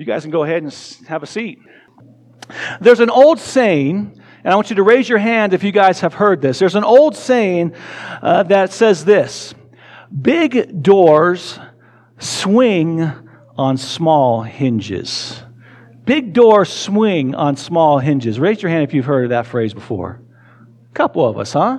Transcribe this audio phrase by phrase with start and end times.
[0.00, 0.72] You guys can go ahead and
[1.08, 1.58] have a seat.
[2.80, 6.00] There's an old saying, and I want you to raise your hand if you guys
[6.00, 6.58] have heard this.
[6.58, 7.74] There's an old saying
[8.22, 9.54] uh, that says this
[10.10, 11.58] Big doors
[12.18, 13.12] swing
[13.58, 15.42] on small hinges.
[16.06, 18.40] Big doors swing on small hinges.
[18.40, 20.22] Raise your hand if you've heard that phrase before.
[20.90, 21.78] A couple of us, huh?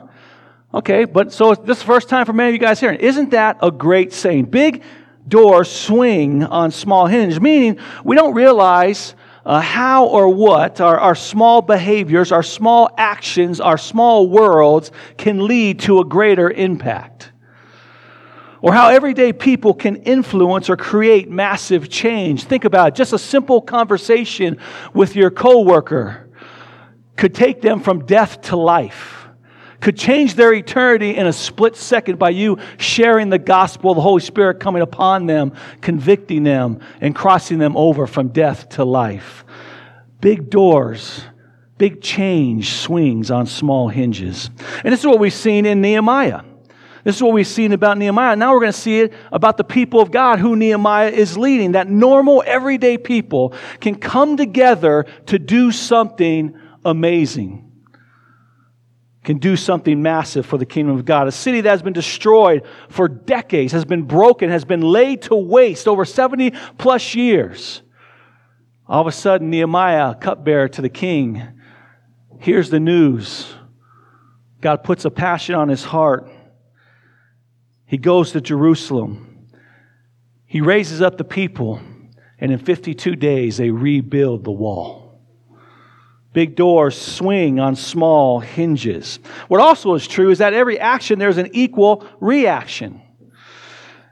[0.71, 2.99] Okay, but so this is the first time for many of you guys hearing.
[2.99, 4.45] Isn't that a great saying?
[4.45, 4.83] Big
[5.27, 9.15] doors swing on small hinge, meaning we don't realize
[9.45, 15.45] uh, how or what our, our small behaviors, our small actions, our small worlds can
[15.45, 17.31] lead to a greater impact.
[18.61, 22.44] Or how everyday people can influence or create massive change.
[22.44, 22.95] Think about it.
[22.95, 24.59] Just a simple conversation
[24.94, 26.30] with your coworker
[27.16, 29.20] could take them from death to life
[29.81, 34.22] could change their eternity in a split second by you sharing the gospel, the Holy
[34.22, 39.44] Spirit coming upon them, convicting them, and crossing them over from death to life.
[40.22, 41.23] Big doors,
[41.80, 44.52] big change swings on small hinges.
[44.83, 46.44] And this is what we've seen in Nehemiah.
[47.03, 48.36] This is what we've seen about Nehemiah.
[48.36, 51.72] Now we're going to see it about the people of God who Nehemiah is leading.
[51.72, 56.55] That normal, everyday people can come together to do something
[56.86, 57.70] amazing
[59.23, 61.27] can do something massive for the kingdom of God.
[61.27, 65.36] A city that has been destroyed for decades, has been broken, has been laid to
[65.36, 67.83] waste over 70 plus years.
[68.88, 71.42] All of a sudden, Nehemiah, cupbearer to the king,
[72.39, 73.53] hears the news.
[74.59, 76.27] God puts a passion on his heart.
[77.86, 79.47] He goes to Jerusalem.
[80.45, 81.80] He raises up the people,
[82.39, 85.00] and in 52 days, they rebuild the wall.
[86.33, 89.19] Big doors swing on small hinges.
[89.49, 93.01] What also is true is that every action there's an equal reaction.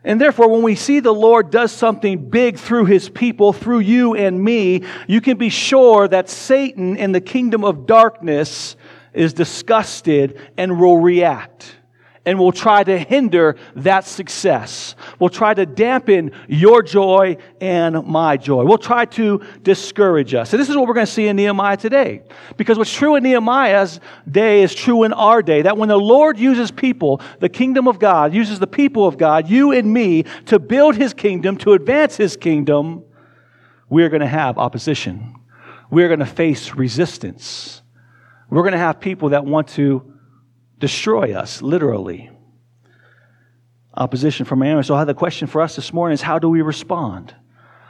[0.03, 4.15] And therefore, when we see the Lord does something big through his people, through you
[4.15, 8.75] and me, you can be sure that Satan in the kingdom of darkness
[9.13, 11.78] is disgusted and will react
[12.29, 14.93] and will try to hinder that success.
[15.17, 18.63] Will try to dampen your joy and my joy.
[18.65, 20.53] Will try to discourage us.
[20.53, 22.21] And this is what we're going to see in Nehemiah today.
[22.55, 25.63] Because what's true in Nehemiah's day is true in our day.
[25.63, 29.49] That when the Lord uses people, the kingdom of God, uses the people of God,
[29.49, 33.05] you and me, to build his kingdom, to advance his kingdom,
[33.89, 35.35] we're going to have opposition.
[35.89, 37.81] We're going to face resistance.
[38.51, 40.18] We're going to have people that want to
[40.79, 42.29] destroy us, literally.
[43.93, 44.87] Opposition from enemies.
[44.87, 47.35] So, the question for us this morning is how do we respond?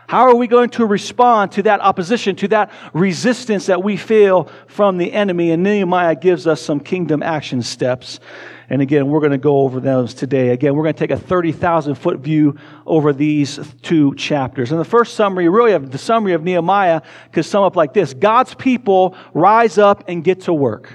[0.10, 4.50] How are we going to respond to that opposition, to that resistance that we feel
[4.66, 5.52] from the enemy?
[5.52, 8.20] And Nehemiah gives us some kingdom action steps.
[8.70, 10.50] And again, we're going to go over those today.
[10.50, 12.58] Again, we're going to take a 30,000 foot view
[12.88, 14.72] over these two chapters.
[14.72, 17.02] And the first summary, really, of the summary of Nehemiah
[17.32, 20.92] could sum up like this God's people rise up and get to work.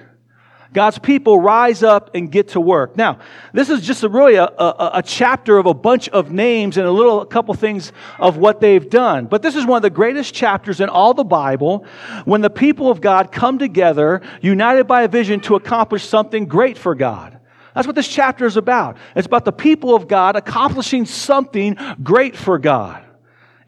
[0.74, 2.96] God's people rise up and get to work.
[2.96, 3.20] Now,
[3.52, 6.84] this is just a really a, a, a, chapter of a bunch of names and
[6.84, 9.26] a little a couple things of what they've done.
[9.26, 11.86] But this is one of the greatest chapters in all the Bible
[12.24, 16.76] when the people of God come together, united by a vision to accomplish something great
[16.76, 17.38] for God.
[17.76, 18.96] That's what this chapter is about.
[19.14, 23.04] It's about the people of God accomplishing something great for God.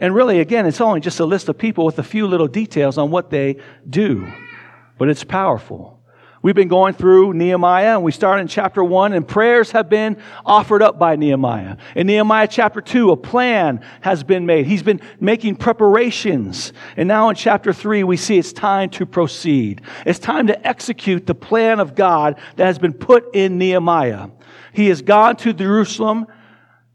[0.00, 2.99] And really, again, it's only just a list of people with a few little details
[2.99, 4.31] on what they do.
[4.99, 5.96] But it's powerful.
[6.47, 10.17] We've been going through Nehemiah and we started in chapter one and prayers have been
[10.45, 11.77] offered up by Nehemiah.
[11.97, 14.65] In Nehemiah chapter two, a plan has been made.
[14.65, 16.73] He's been making preparations.
[16.97, 19.83] And now in chapter three, we see it's time to proceed.
[20.06, 24.29] It's time to execute the plan of God that has been put in Nehemiah.
[24.73, 26.29] He has gone to Jerusalem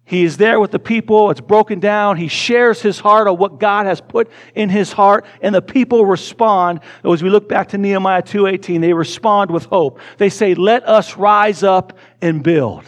[0.04, 1.32] he is there with the people.
[1.32, 2.18] It's broken down.
[2.18, 6.06] He shares his heart of what God has put in his heart, and the people
[6.06, 6.82] respond.
[7.06, 10.00] As we look back to Nehemiah 2:18, they respond with hope.
[10.18, 12.84] They say, "Let us rise up and build."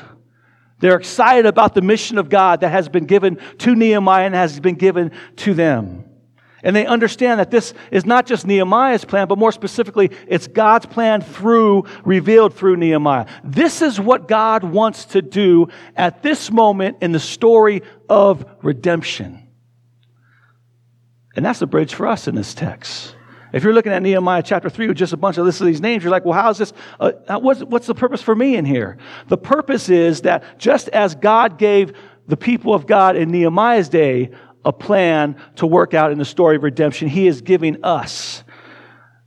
[0.80, 4.60] They're excited about the mission of God that has been given to Nehemiah and has
[4.60, 6.04] been given to them.
[6.64, 10.86] And they understand that this is not just Nehemiah's plan, but more specifically, it's God's
[10.86, 13.26] plan through, revealed through Nehemiah.
[13.44, 19.46] This is what God wants to do at this moment in the story of redemption.
[21.36, 23.16] And that's the bridge for us in this text.
[23.52, 25.82] If you're looking at Nehemiah chapter 3 with just a bunch of lists of these
[25.82, 26.74] names, you're like, well, how is this?
[27.00, 28.98] Uh, what's, what's the purpose for me in here?
[29.28, 31.94] The purpose is that just as God gave
[32.28, 34.32] the people of God in Nehemiah's day
[34.66, 37.08] a plan to work out in the story of redemption.
[37.08, 38.44] He is giving us.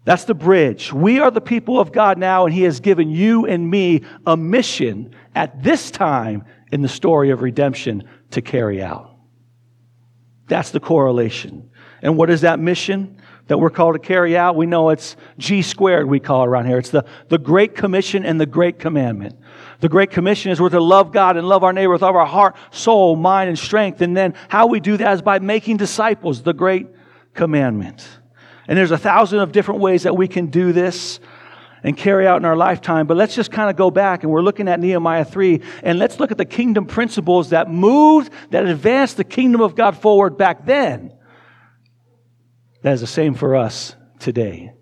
[0.04, 0.92] That's the bridge.
[0.92, 4.36] We are the people of God now, and He has given you and me a
[4.36, 9.16] mission at this time in the story of redemption to carry out.
[10.48, 11.70] That's the correlation.
[12.02, 14.54] And what is that mission that we're called to carry out?
[14.54, 16.78] We know it's G squared, we call it around here.
[16.78, 19.34] It's the, the Great Commission and the Great Commandment.
[19.81, 22.26] The Great Commission is we're to love God and love our neighbor with all our
[22.26, 24.00] heart, soul, mind, and strength.
[24.00, 26.87] And then how we do that is by making disciples, the Great
[27.34, 28.06] Commandment.
[28.69, 31.20] And there's a thousand of different ways that we can do this
[31.82, 33.06] and carry out in our lifetime.
[33.06, 36.19] But let's just kind of go back and we're looking at Nehemiah 3 and let's
[36.19, 40.64] look at the kingdom principles that moved, that advanced the kingdom of God forward back
[40.64, 41.12] then.
[42.82, 44.72] That is the same for us today.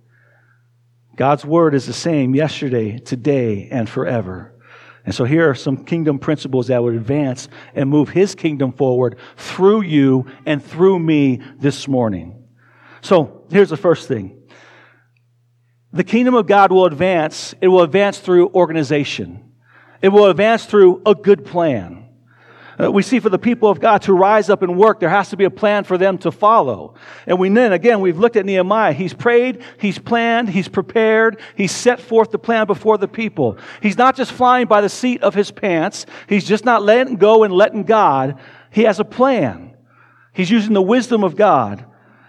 [1.16, 4.53] God's word is the same yesterday, today, and forever.
[5.04, 9.18] And so here are some kingdom principles that would advance and move his kingdom forward
[9.36, 12.42] through you and through me this morning.
[13.02, 14.44] So here's the first thing
[15.92, 17.54] the kingdom of God will advance.
[17.60, 19.52] It will advance through organization.
[20.02, 22.03] It will advance through a good plan.
[22.80, 25.28] Uh, we see for the people of God to rise up and work, there has
[25.30, 26.94] to be a plan for them to follow.
[27.26, 28.92] And we then, again, we've looked at Nehemiah.
[28.92, 33.58] He's prayed, he's planned, he's prepared, he's set forth the plan before the people.
[33.80, 37.44] He's not just flying by the seat of his pants, he's just not letting go
[37.44, 38.38] and letting God.
[38.70, 39.76] He has a plan.
[40.32, 41.86] He's using the wisdom of God.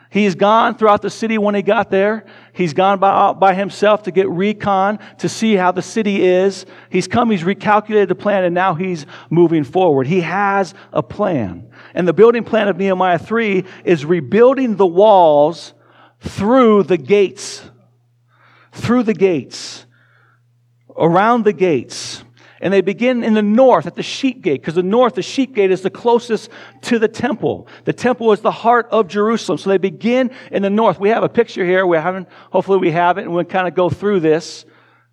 [0.09, 2.25] He's gone throughout the city when he got there.
[2.53, 6.65] He's gone by, by himself to get recon, to see how the city is.
[6.89, 10.07] He's come, he's recalculated the plan, and now he's moving forward.
[10.07, 11.71] He has a plan.
[11.93, 15.73] And the building plan of Nehemiah 3 is rebuilding the walls
[16.19, 17.63] through the gates.
[18.73, 19.85] Through the gates.
[20.97, 22.24] Around the gates.
[22.61, 25.53] And they begin in the north at the sheep gate, because the north, the sheep
[25.53, 26.49] gate is the closest
[26.83, 27.67] to the temple.
[27.83, 29.57] The temple is the heart of Jerusalem.
[29.57, 30.99] So they begin in the north.
[30.99, 31.85] We have a picture here.
[31.85, 34.65] We haven't, hopefully we have it, and we'll kind of go through this.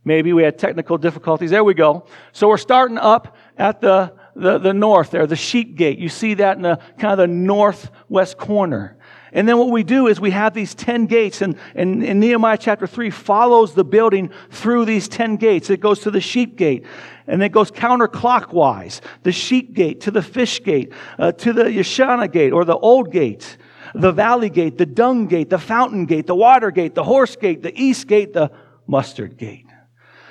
[0.04, 1.50] Maybe we had technical difficulties.
[1.50, 2.06] There we go.
[2.32, 5.98] So we're starting up at the, the, the north there, the sheep gate.
[5.98, 8.96] You see that in the kind of the northwest corner.
[9.32, 12.58] And then what we do is we have these 10 gates, and, and, and, Nehemiah
[12.58, 15.70] chapter 3 follows the building through these 10 gates.
[15.70, 16.84] It goes to the sheep gate,
[17.26, 19.00] and it goes counterclockwise.
[19.22, 23.12] The sheep gate to the fish gate, uh, to the Yeshana gate or the old
[23.12, 23.56] gate,
[23.94, 27.62] the valley gate, the dung gate, the fountain gate, the water gate, the horse gate,
[27.62, 28.50] the east gate, the
[28.86, 29.66] muster gate.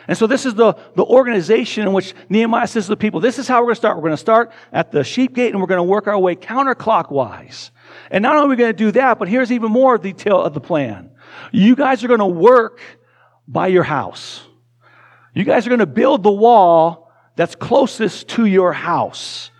[0.07, 3.39] And so this is the, the organization in which Nehemiah says to the people, this
[3.39, 3.97] is how we're going to start.
[3.97, 6.35] We're going to start at the sheep gate and we're going to work our way
[6.35, 7.69] counterclockwise.
[8.09, 10.53] And not only are we going to do that, but here's even more detail of
[10.53, 11.11] the plan.
[11.51, 12.81] You guys are going to work
[13.47, 14.43] by your house.
[15.33, 19.51] You guys are going to build the wall that's closest to your house.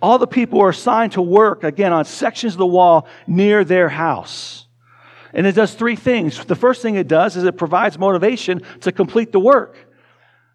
[0.00, 3.88] All the people are assigned to work, again, on sections of the wall near their
[3.88, 4.66] house.
[5.32, 6.44] And it does three things.
[6.44, 9.76] The first thing it does is it provides motivation to complete the work.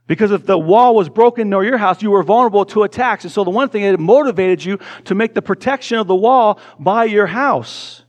[0.06, 3.26] Because if the wall was broken near your house, you were vulnerable to attacks.
[3.26, 6.60] And so the one thing, it motivated you to make the protection of the wall
[6.80, 8.04] by your house.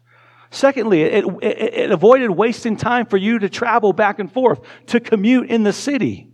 [0.50, 5.00] Secondly, it, it, it, avoided wasting time for you to travel back and forth, to
[5.00, 6.28] commute in the city.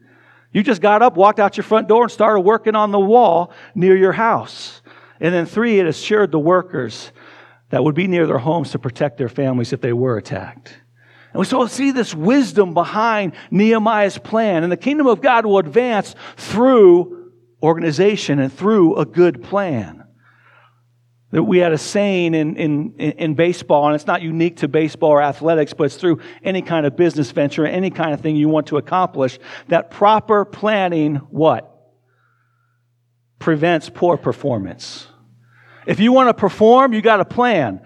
[0.55, 3.53] You just got up, walked out your front door, and started working on the wall
[3.75, 4.81] near your house.
[5.21, 7.11] And then three, it assured the workers
[7.71, 10.69] that would be near their homes to protect their families if they were attacked.
[11.33, 14.63] And we so see this wisdom behind Nehemiah's plan.
[14.63, 20.04] And the kingdom of God will advance through organization and through a good plan.
[21.35, 25.11] That we had a saying in, in, in baseball, and it's not unique to baseball
[25.11, 28.49] or athletics, but it's through any kind of business venture, any kind of thing you
[28.49, 31.93] want to accomplish, that proper planning, what?
[33.41, 35.09] Prevents poor performance.
[35.89, 37.85] If you want to perform, you got to plan.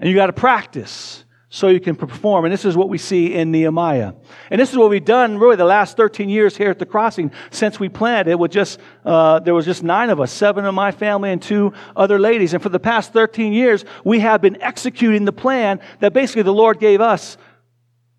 [0.00, 2.44] And you got to practice so you can perform.
[2.44, 4.12] And this is what we see in Nehemiah.
[4.50, 7.32] And this is what we've done really the last 13 years here at the crossing
[7.50, 8.30] since we planted.
[8.30, 11.40] It was just, uh, there was just nine of us, seven of my family and
[11.40, 12.52] two other ladies.
[12.52, 16.52] And for the past 13 years, we have been executing the plan that basically the
[16.52, 17.38] Lord gave us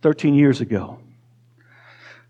[0.01, 0.99] 13 years ago.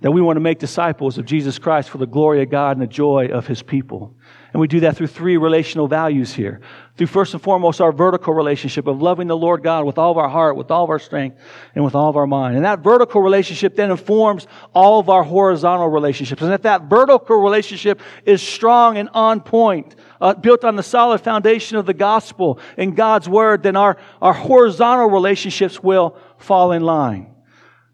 [0.01, 2.82] That we want to make disciples of Jesus Christ for the glory of God and
[2.82, 4.15] the joy of his people.
[4.51, 6.60] And we do that through three relational values here.
[6.98, 10.18] Through first and foremost our vertical relationship of loving the Lord God with all of
[10.18, 11.38] our heart, with all of our strength,
[11.75, 12.56] and with all of our mind.
[12.56, 16.41] And that vertical relationship then informs all of our horizontal relationships.
[16.41, 21.22] And if that vertical relationship is strong and on point, uh, built on the solid
[21.22, 26.82] foundation of the gospel and God's word, then our, our horizontal relationships will fall in
[26.82, 27.27] line.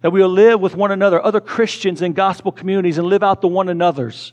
[0.02, 3.42] That we will live with one another, other Christians in gospel communities, and live out
[3.42, 4.32] the one another's.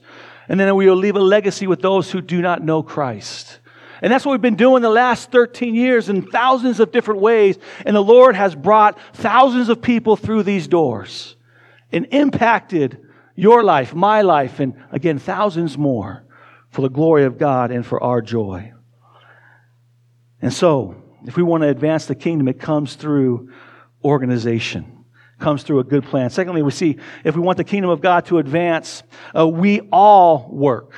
[0.49, 3.61] And then we will leave a legacy with those who do not know Christ.
[4.02, 7.56] And that's what we've been doing the last 13 years in thousands of different ways.
[7.87, 11.37] And the Lord has brought thousands of people through these doors
[11.92, 12.99] and impacted
[13.37, 16.25] your life, my life, and again, thousands more
[16.70, 18.72] for the glory of God and for our joy.
[20.40, 23.52] And so, if we want to advance the kingdom, it comes through
[24.04, 24.91] organization,
[25.42, 26.30] comes through a good plan.
[26.30, 29.02] Secondly, we see if we want the kingdom of God to advance,
[29.37, 30.94] uh, we all work.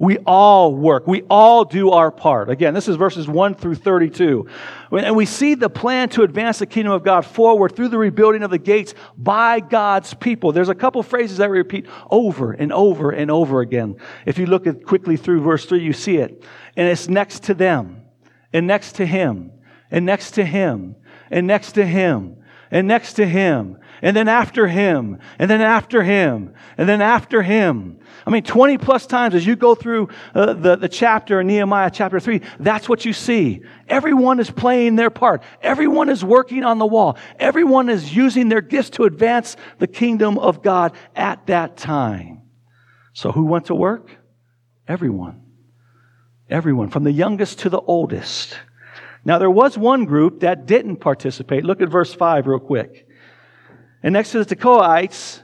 [0.00, 1.08] We all work.
[1.08, 2.50] We all do our part.
[2.50, 4.46] Again, this is verses 1 through 32.
[4.92, 8.44] And we see the plan to advance the kingdom of God forward through the rebuilding
[8.44, 10.52] of the gates by God's people.
[10.52, 13.96] There's a couple phrases that we repeat over and over and over again.
[14.24, 16.44] If you look at quickly through verse 3, you see it.
[16.76, 18.02] And it's next to them,
[18.52, 19.50] and next to him,
[19.90, 20.94] and next to him,
[21.28, 22.37] and next to him,
[22.70, 27.42] and next to him, and then after him, and then after him, and then after
[27.42, 27.98] him.
[28.26, 31.90] I mean, 20 plus times as you go through uh, the, the chapter in Nehemiah
[31.90, 33.62] chapter 3, that's what you see.
[33.88, 35.42] Everyone is playing their part.
[35.62, 37.16] Everyone is working on the wall.
[37.38, 42.42] Everyone is using their gifts to advance the kingdom of God at that time.
[43.14, 44.10] So who went to work?
[44.86, 45.42] Everyone.
[46.50, 48.58] Everyone, from the youngest to the oldest.
[49.28, 51.62] Now, there was one group that didn't participate.
[51.62, 53.06] Look at verse 5 real quick.
[54.02, 55.42] And next to the Tekoites,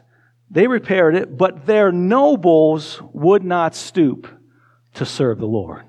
[0.51, 4.27] they repaired it, but their nobles would not stoop
[4.95, 5.83] to serve the Lord.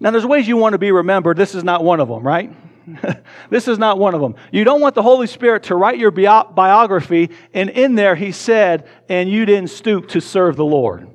[0.00, 1.36] Now, there's ways you want to be remembered.
[1.36, 2.56] This is not one of them, right?
[3.50, 4.34] this is not one of them.
[4.50, 8.88] You don't want the Holy Spirit to write your biography, and in there he said,
[9.10, 11.06] and you didn't stoop to serve the Lord.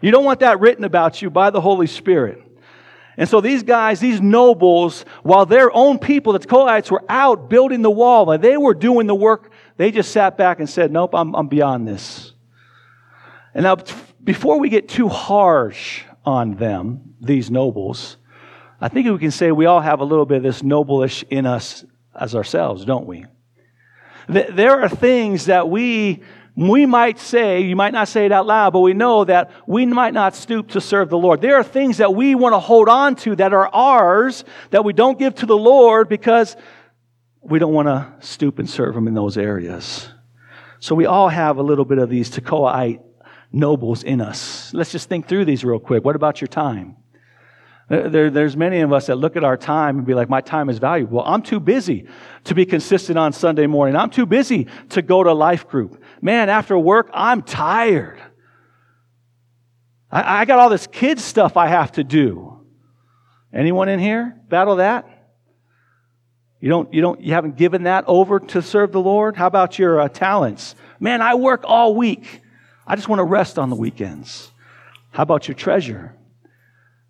[0.00, 2.40] You don't want that written about you by the Holy Spirit.
[3.16, 7.82] And so these guys, these nobles, while their own people, the Tekoites, were out building
[7.82, 11.14] the wall, and they were doing the work, they just sat back and said, Nope,
[11.14, 12.32] I'm, I'm beyond this.
[13.54, 13.76] And now,
[14.22, 18.16] before we get too harsh on them, these nobles,
[18.80, 21.46] I think we can say we all have a little bit of this noblish in
[21.46, 21.84] us
[22.18, 23.26] as ourselves, don't we?
[24.28, 26.22] There are things that we
[26.56, 29.86] we might say, you might not say it out loud, but we know that we
[29.86, 31.40] might not stoop to serve the Lord.
[31.40, 34.92] There are things that we want to hold on to that are ours that we
[34.92, 36.56] don't give to the Lord because
[37.40, 40.08] we don't want to stoop and serve Him in those areas.
[40.78, 43.02] So we all have a little bit of these Tekoite
[43.50, 44.72] nobles in us.
[44.72, 46.04] Let's just think through these real quick.
[46.04, 46.96] What about your time?
[47.88, 50.70] There, there's many of us that look at our time and be like, my time
[50.70, 51.22] is valuable.
[51.24, 52.06] I'm too busy
[52.44, 53.94] to be consistent on Sunday morning.
[53.94, 56.02] I'm too busy to go to life group.
[56.24, 58.18] Man, after work, I'm tired.
[60.10, 62.64] I, I got all this kid stuff I have to do.
[63.52, 65.06] Anyone in here battle that?
[66.60, 69.36] You don't, you don't, you haven't given that over to serve the Lord?
[69.36, 70.74] How about your uh, talents?
[70.98, 72.40] Man, I work all week.
[72.86, 74.50] I just want to rest on the weekends.
[75.10, 76.16] How about your treasure?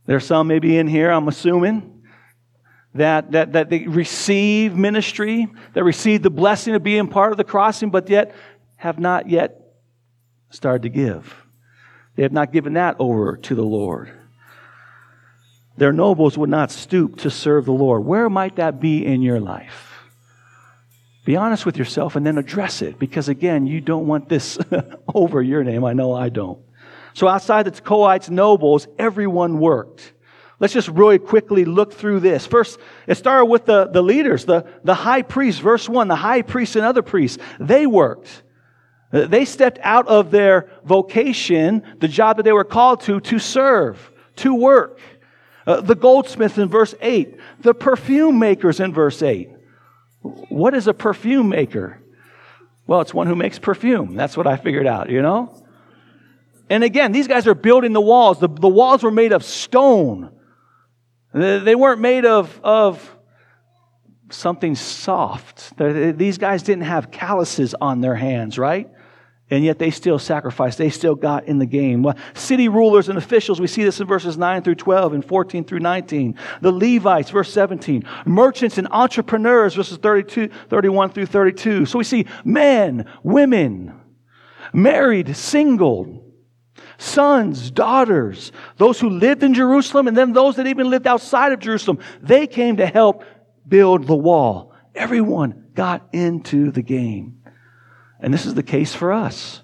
[0.06, 2.02] There's some maybe in here, I'm assuming,
[2.94, 7.44] that, that, that they receive ministry, that receive the blessing of being part of the
[7.44, 8.34] crossing, but yet
[8.84, 9.62] have not yet
[10.50, 11.34] started to give.
[12.16, 14.12] They have not given that over to the Lord.
[15.78, 18.04] Their nobles would not stoop to serve the Lord.
[18.04, 20.04] Where might that be in your life?
[21.24, 24.58] Be honest with yourself and then address it because, again, you don't want this
[25.14, 25.82] over your name.
[25.82, 26.60] I know I don't.
[27.14, 30.12] So outside the Tekoites nobles, everyone worked.
[30.60, 32.46] Let's just really quickly look through this.
[32.46, 36.42] First, it started with the, the leaders, the, the high priest, verse 1, the high
[36.42, 37.38] priest and other priests.
[37.58, 38.42] They worked.
[39.14, 44.10] They stepped out of their vocation, the job that they were called to, to serve,
[44.36, 44.98] to work.
[45.64, 49.50] Uh, the goldsmith in verse 8, the perfume makers in verse 8.
[50.48, 52.02] What is a perfume maker?
[52.88, 54.16] Well, it's one who makes perfume.
[54.16, 55.62] That's what I figured out, you know?
[56.68, 58.40] And again, these guys are building the walls.
[58.40, 60.32] The, the walls were made of stone.
[61.32, 63.16] They weren't made of, of
[64.30, 65.76] something soft.
[65.78, 68.90] These guys didn't have calluses on their hands, right?
[69.50, 70.78] And yet they still sacrificed.
[70.78, 72.02] They still got in the game.
[72.02, 75.64] Well, city rulers and officials, we see this in verses 9 through 12 and 14
[75.64, 76.38] through 19.
[76.62, 78.04] The Levites, verse 17.
[78.24, 81.84] Merchants and entrepreneurs, verses 32, 31 through 32.
[81.84, 84.00] So we see men, women,
[84.72, 86.24] married, single,
[86.96, 91.60] sons, daughters, those who lived in Jerusalem, and then those that even lived outside of
[91.60, 91.98] Jerusalem.
[92.22, 93.24] They came to help
[93.68, 94.72] build the wall.
[94.94, 97.40] Everyone got into the game.
[98.20, 99.62] And this is the case for us.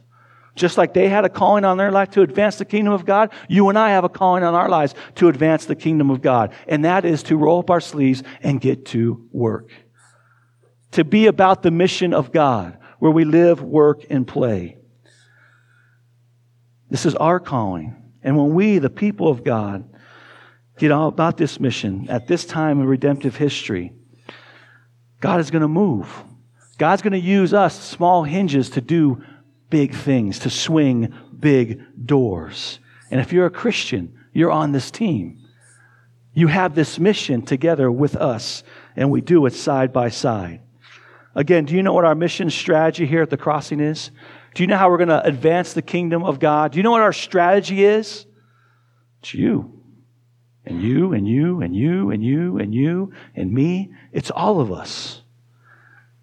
[0.57, 3.33] Just like they had a calling on their life to advance the kingdom of God,
[3.49, 6.53] you and I have a calling on our lives to advance the kingdom of God.
[6.67, 9.71] And that is to roll up our sleeves and get to work.
[10.93, 14.77] To be about the mission of God, where we live, work, and play.
[16.91, 17.97] This is our calling.
[18.23, 19.89] And when we, the people of God,
[20.79, 23.93] get all about this mission at this time in redemptive history,
[25.21, 26.25] God is going to move.
[26.81, 29.23] God's going to use us, small hinges, to do
[29.69, 32.79] big things, to swing big doors.
[33.11, 35.45] And if you're a Christian, you're on this team.
[36.33, 38.63] You have this mission together with us,
[38.97, 40.63] and we do it side by side.
[41.35, 44.11] Again, do you know what our mission strategy here at the crossing is?
[44.55, 46.73] Do you know how we're going to advance the kingdom of God?
[46.73, 48.25] Do you know what our strategy is?
[49.21, 49.83] It's you.
[50.65, 53.93] And you, and you, and you, and you, and you, and me.
[54.13, 55.20] It's all of us.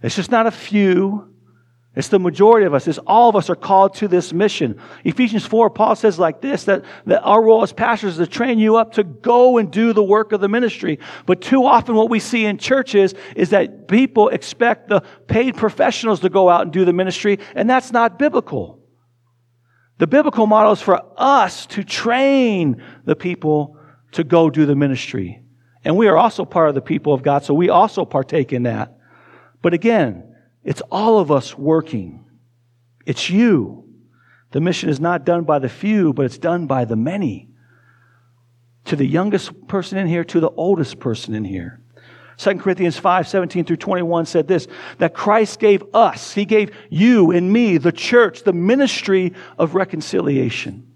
[0.02, 1.34] It's just not a few.
[1.96, 2.88] It's the majority of us.
[2.88, 4.80] It's all of us are called to this mission.
[5.04, 8.60] Ephesians 4, Paul says like this, that, that our role as pastors is to train
[8.60, 11.00] you up to go and do the work of the ministry.
[11.26, 16.20] But too often what we see in churches is that people expect the paid professionals
[16.20, 18.80] to go out and do the ministry, and that's not biblical.
[19.98, 23.76] The biblical model is for us to train the people
[24.12, 25.42] to go do the ministry.
[25.84, 28.64] And we are also part of the people of God, so we also partake in
[28.64, 28.97] that.
[29.62, 32.26] But again, it's all of us working.
[33.06, 33.86] It's you.
[34.52, 37.50] The mission is not done by the few, but it's done by the many.
[38.86, 41.82] To the youngest person in here, to the oldest person in here.
[42.38, 44.68] 2 Corinthians 5, 17 through 21 said this,
[45.00, 50.94] that Christ gave us, He gave you and me, the church, the ministry of reconciliation.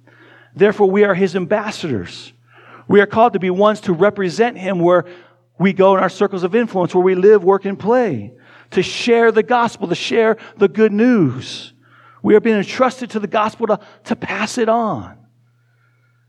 [0.56, 2.34] Therefore, we are His ambassadors.
[2.88, 5.06] We are called to be ones to represent Him where
[5.58, 8.34] we go in our circles of influence, where we live, work, and play
[8.72, 11.74] to share the gospel, to share the good news.
[12.24, 15.18] We are being entrusted to the gospel to, to pass it on.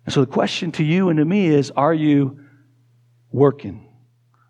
[0.04, 2.40] And so the question to you and to me is are you
[3.30, 3.88] working?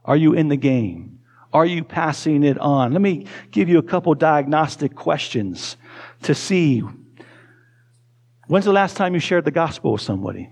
[0.04, 1.20] Are you in the game?
[1.52, 2.92] Are you passing it on?
[2.92, 5.76] Let me give you a couple diagnostic questions
[6.22, 6.82] to see.
[8.46, 10.48] When's the last time you shared the gospel with somebody?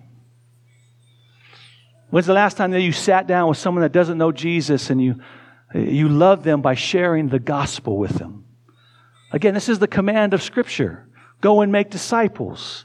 [2.11, 5.01] When's the last time that you sat down with someone that doesn't know Jesus and
[5.01, 5.21] you
[5.75, 8.45] you love them by sharing the gospel with them.
[9.33, 11.07] Again, this is the command of Scripture
[11.41, 12.85] go and make disciples.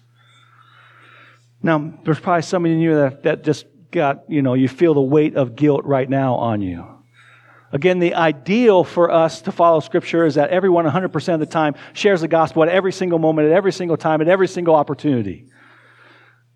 [1.62, 5.02] Now, there's probably some of you that, that just got, you know, you feel the
[5.02, 6.86] weight of guilt right now on you.
[7.72, 11.76] Again, the ideal for us to follow Scripture is that everyone 100% of the time
[11.94, 15.48] shares the gospel at every single moment, at every single time, at every single opportunity.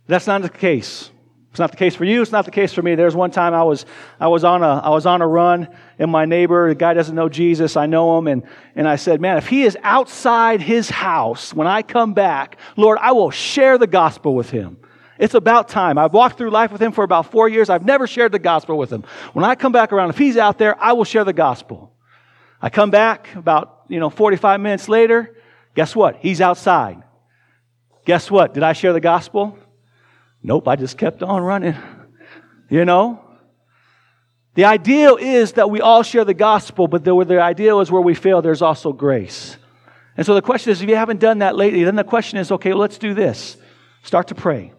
[0.07, 1.11] That's not the case.
[1.51, 2.21] It's not the case for you.
[2.21, 2.93] It's not the case for me.
[2.93, 3.85] There's one time I was,
[4.19, 7.15] I was on a, I was on a run and my neighbor, the guy doesn't
[7.15, 7.75] know Jesus.
[7.75, 8.27] I know him.
[8.27, 8.43] And,
[8.75, 12.99] and I said, man, if he is outside his house when I come back, Lord,
[13.01, 14.77] I will share the gospel with him.
[15.17, 15.97] It's about time.
[15.97, 17.69] I've walked through life with him for about four years.
[17.69, 19.03] I've never shared the gospel with him.
[19.33, 21.93] When I come back around, if he's out there, I will share the gospel.
[22.61, 25.35] I come back about, you know, 45 minutes later.
[25.75, 26.17] Guess what?
[26.17, 27.03] He's outside.
[28.05, 28.53] Guess what?
[28.53, 29.57] Did I share the gospel?
[30.41, 31.75] Nope, I just kept on running.
[32.69, 33.25] You know?
[34.55, 38.01] The ideal is that we all share the gospel, but the, the ideal is where
[38.01, 39.57] we fail, there's also grace.
[40.17, 42.51] And so the question is if you haven't done that lately, then the question is
[42.51, 43.57] okay, well, let's do this.
[44.03, 44.73] Start to pray.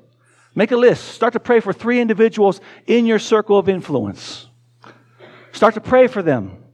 [0.55, 1.05] Make a list.
[1.13, 4.49] Start to pray for three individuals in your circle of influence.
[5.53, 6.65] Start to pray for them.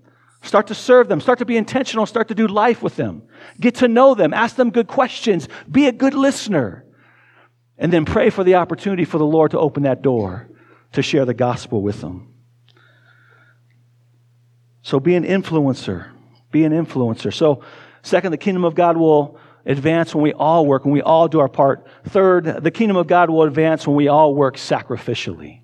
[0.43, 1.21] Start to serve them.
[1.21, 2.07] Start to be intentional.
[2.07, 3.23] Start to do life with them.
[3.61, 4.33] Get to know them.
[4.33, 5.49] Ask them good questions.
[5.71, 6.86] Be a good listener.
[7.79, 10.49] And then pray for the opportunity for the Lord to open that door
[10.93, 12.33] to share the gospel with them.
[14.83, 16.11] So be an influencer.
[16.51, 17.35] Be an influencer.
[17.35, 17.63] So,
[18.03, 21.41] second, the kingdom of God will advance when we all work, when we all do
[21.41, 21.87] our part.
[22.05, 25.63] Third, the kingdom of God will advance when we all work sacrificially.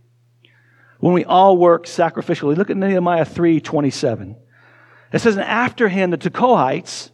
[0.98, 2.56] When we all work sacrificially.
[2.56, 4.36] Look at Nehemiah 3 27.
[5.12, 7.10] It says, And after him, the Tekoites,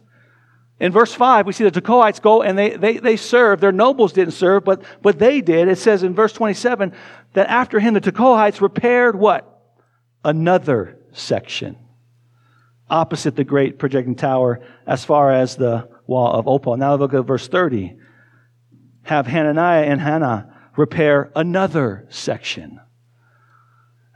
[0.79, 3.59] in verse 5, we see the Tekoites go and they, they, they serve.
[3.59, 5.67] Their nobles didn't serve, but, but they did.
[5.67, 6.93] It says in verse 27
[7.33, 9.45] that after him, the Tekoites repaired what?
[10.23, 11.77] Another section
[12.89, 16.77] opposite the great projecting tower as far as the wall of Ophel.
[16.77, 17.95] Now look at verse 30.
[19.03, 22.79] Have Hananiah and Hanun repair another section.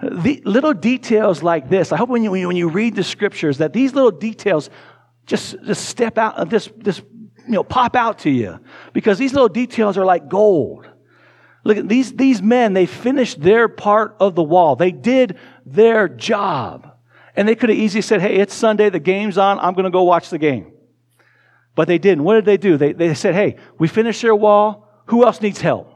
[0.02, 3.73] The little details like this, I hope when you, when you read the scriptures that
[3.73, 4.69] these little details
[5.25, 7.03] just, just step out, uh, just, just,
[7.45, 8.59] you know, pop out to you.
[8.93, 10.88] Because these little details are like gold.
[11.63, 14.75] Look at these, these men, they finished their part of the wall.
[14.75, 16.89] They did their job.
[17.36, 19.91] And they could have easily said, hey, it's Sunday, the game's on, I'm going to
[19.91, 20.73] go watch the game.
[21.75, 22.23] But they didn't.
[22.23, 22.77] What did they do?
[22.77, 24.88] They, they said, hey, we finished their wall.
[25.07, 25.92] Who else needs help?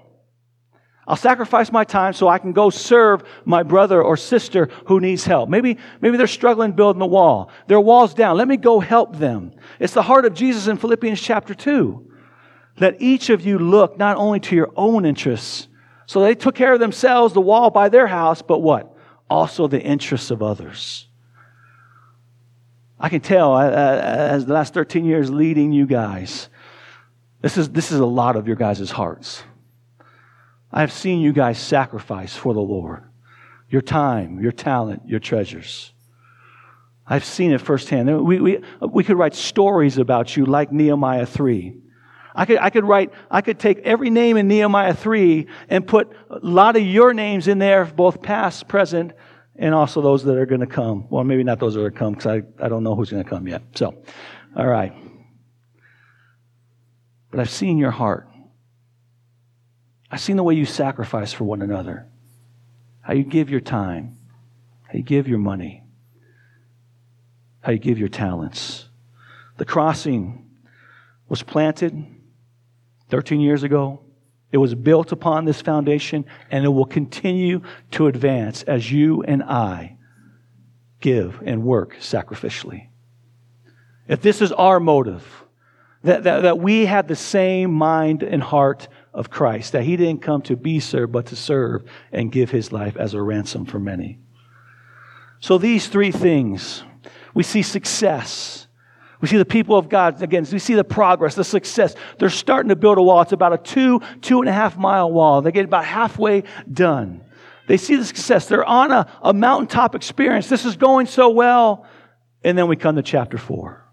[1.08, 5.24] I'll sacrifice my time so I can go serve my brother or sister who needs
[5.24, 5.48] help.
[5.48, 7.50] Maybe, maybe they're struggling building the wall.
[7.68, 8.36] Their wall's down.
[8.36, 9.54] Let me go help them.
[9.80, 12.12] It's the heart of Jesus in Philippians chapter 2.
[12.80, 15.70] Let each of you look not only to your own interests.
[16.08, 18.94] So they took care of themselves, the wall by their house, but what?
[19.30, 21.08] Also the interests of others.
[23.00, 26.50] I can tell uh, uh, as the last 13 years leading you guys,
[27.42, 29.44] this is, this is a lot of your guys' hearts.
[30.72, 33.04] I have seen you guys sacrifice for the Lord.
[33.70, 35.92] your time, your talent, your treasures.
[37.06, 38.26] I've seen it firsthand.
[38.26, 41.78] We, we, we could write stories about you like Nehemiah 3.
[42.36, 46.12] I could, I could write, I could take every name in Nehemiah 3 and put
[46.30, 49.14] a lot of your names in there, both past, present,
[49.56, 51.08] and also those that are going to come.
[51.10, 53.10] Well, maybe not those that are going to come because I, I don't know who's
[53.10, 53.64] going to come yet.
[53.76, 53.96] So,
[54.56, 54.94] all right.
[57.32, 58.28] But I've seen your heart.
[60.10, 62.08] I've seen the way you sacrifice for one another,
[63.02, 64.18] how you give your time,
[64.84, 65.84] how you give your money,
[67.62, 68.88] how you give your talents.
[69.58, 70.50] The crossing
[71.28, 72.06] was planted
[73.10, 74.02] 13 years ago.
[74.52, 79.44] It was built upon this foundation, and it will continue to advance as you and
[79.44, 79.98] I
[81.02, 82.88] give and work sacrificially.
[84.08, 85.26] If this is our motive,
[86.04, 90.22] that, that, that we have the same mind and heart of Christ, that he didn't
[90.22, 93.80] come to be served, but to serve and give his life as a ransom for
[93.80, 94.20] many.
[95.40, 96.84] So, these three things
[97.34, 98.68] we see success.
[99.22, 101.96] We see the people of God, again, we see the progress, the success.
[102.20, 103.22] They're starting to build a wall.
[103.22, 105.42] It's about a two, two and a half mile wall.
[105.42, 107.24] They get about halfway done.
[107.68, 108.48] They see the success.
[108.48, 110.50] They're on a, a mountaintop experience.
[110.50, 111.86] This is going so well.
[112.44, 113.87] And then we come to chapter four.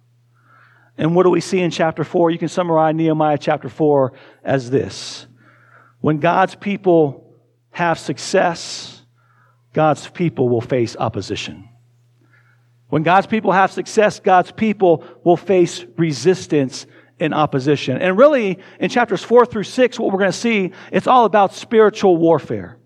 [0.96, 2.30] And what do we see in chapter 4?
[2.30, 4.12] You can summarize Nehemiah chapter 4
[4.44, 5.26] as this
[6.00, 7.34] When God's people
[7.70, 9.02] have success,
[9.72, 11.68] God's people will face opposition.
[12.88, 16.86] When God's people have success, God's people will face resistance
[17.18, 17.98] and opposition.
[17.98, 21.54] And really, in chapters 4 through 6, what we're going to see, it's all about
[21.54, 22.78] spiritual warfare.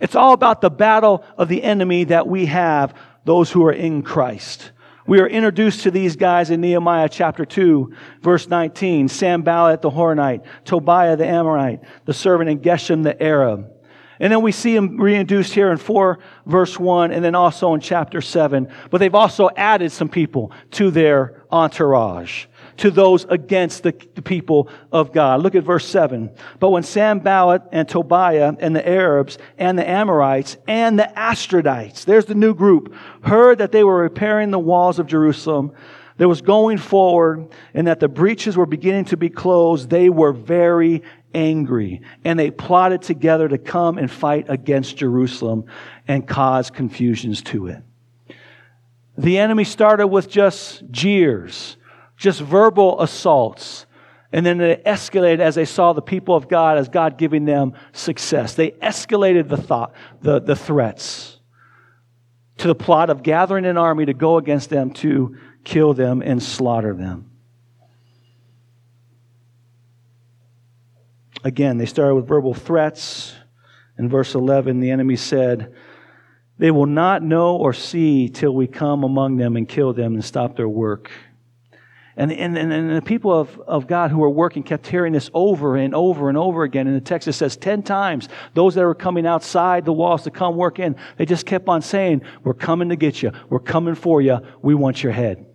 [0.00, 4.02] It's all about the battle of the enemy that we have, those who are in
[4.02, 4.72] Christ.
[5.08, 9.08] We are introduced to these guys in Nehemiah chapter 2, verse 19.
[9.08, 13.72] Sanballat the Horonite, Tobiah the Ammonite, the servant, and Geshem the Arab.
[14.20, 17.80] And then we see them reintroduced here in 4 verse 1 and then also in
[17.80, 18.70] chapter 7.
[18.90, 22.44] But they've also added some people to their entourage
[22.78, 25.42] to those against the, the people of God.
[25.42, 26.30] Look at verse 7.
[26.58, 32.26] But when Sanballat and Tobiah and the Arabs and the Ammonites and the Ashdodites, there's
[32.26, 35.72] the new group, heard that they were repairing the walls of Jerusalem,
[36.18, 40.32] there was going forward and that the breaches were beginning to be closed, they were
[40.32, 41.02] very
[41.34, 45.64] angry and they plotted together to come and fight against Jerusalem
[46.06, 47.82] and cause confusions to it.
[49.16, 51.76] The enemy started with just jeers
[52.18, 53.86] just verbal assaults.
[54.30, 57.72] And then it escalated as they saw the people of God as God giving them
[57.92, 58.54] success.
[58.54, 61.38] They escalated the thought, the, the threats
[62.58, 66.42] to the plot of gathering an army to go against them to kill them and
[66.42, 67.30] slaughter them.
[71.44, 73.32] Again, they started with verbal threats.
[73.96, 75.72] In verse 11, the enemy said,
[76.58, 80.24] They will not know or see till we come among them and kill them and
[80.24, 81.10] stop their work.
[82.18, 85.76] And, and, and the people of, of God who were working kept hearing this over
[85.76, 86.88] and over and over again.
[86.88, 90.32] And the text it says 10 times, those that were coming outside the walls to
[90.32, 93.30] come work in, they just kept on saying, We're coming to get you.
[93.48, 94.40] We're coming for you.
[94.60, 95.46] We want your head.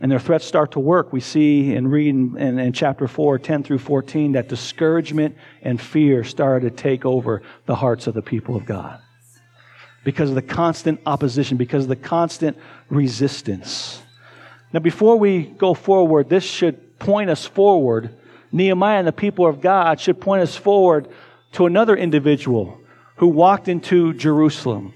[0.00, 1.12] And their threats start to work.
[1.12, 5.78] We see and read in, in, in, chapter 4, 10 through 14, that discouragement and
[5.78, 9.02] fear started to take over the hearts of the people of God
[10.08, 12.56] because of the constant opposition, because of the constant
[12.88, 14.00] resistance.
[14.72, 18.16] Now, before we go forward, this should point us forward.
[18.50, 21.08] Nehemiah and the people of God should point us forward
[21.52, 22.80] to another individual
[23.16, 24.94] who walked into Jerusalem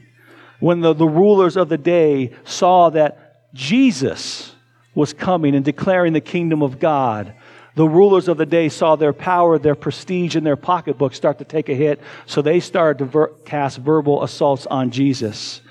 [0.61, 4.55] when the, the rulers of the day saw that Jesus
[4.94, 7.35] was coming and declaring the kingdom of God
[7.74, 11.44] the rulers of the day saw their power, their prestige, and their pocketbook start to
[11.44, 15.62] take a hit, so they started to ver- cast verbal assaults on Jesus.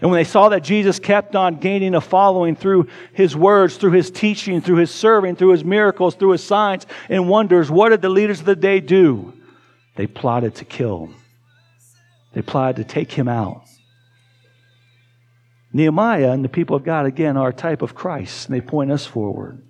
[0.00, 3.92] And when they saw that Jesus kept on gaining a following through his words, through
[3.92, 8.00] his teaching, through his serving, through his miracles, through his signs and wonders, what did
[8.00, 9.34] the leaders of the day do?
[9.96, 11.16] They plotted to kill him.
[12.32, 13.64] They plotted to take him out.
[15.72, 18.90] Nehemiah and the people of God, again, are a type of Christ, and they point
[18.90, 19.62] us forward.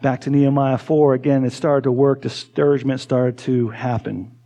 [0.00, 2.22] Back to Nehemiah 4, again, it started to work.
[2.22, 4.36] Discouragement started to happen.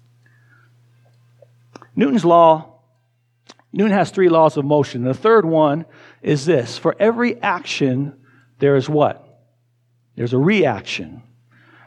[1.95, 2.81] Newton's law,
[3.73, 5.05] Newton has three laws of motion.
[5.05, 5.85] The third one
[6.23, 8.19] is this for every action,
[8.59, 9.27] there is what?
[10.17, 11.23] There's a reaction.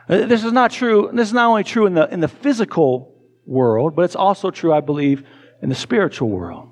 [0.07, 1.09] Uh, this is not true.
[1.13, 4.73] This is not only true in the, in the physical world, but it's also true,
[4.73, 5.27] I believe,
[5.61, 6.69] in the spiritual world.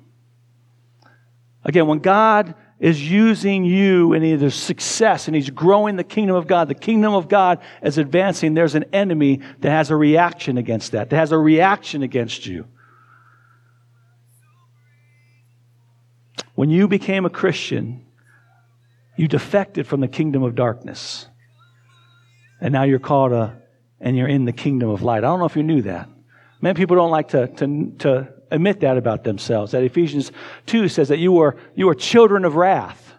[1.64, 6.46] Again, when God is using you in either success and he's growing the kingdom of
[6.46, 10.92] God, the kingdom of God is advancing, there's an enemy that has a reaction against
[10.92, 12.66] that, that has a reaction against you.
[16.54, 18.06] When you became a Christian,
[19.16, 21.26] you defected from the kingdom of darkness.
[22.60, 23.60] And now you're called a,
[24.00, 25.18] and you're in the kingdom of light.
[25.18, 26.08] I don't know if you knew that.
[26.60, 29.72] Many people don't like to, to, to admit that about themselves.
[29.72, 30.32] That Ephesians
[30.66, 33.14] 2 says that you were, you were children of wrath.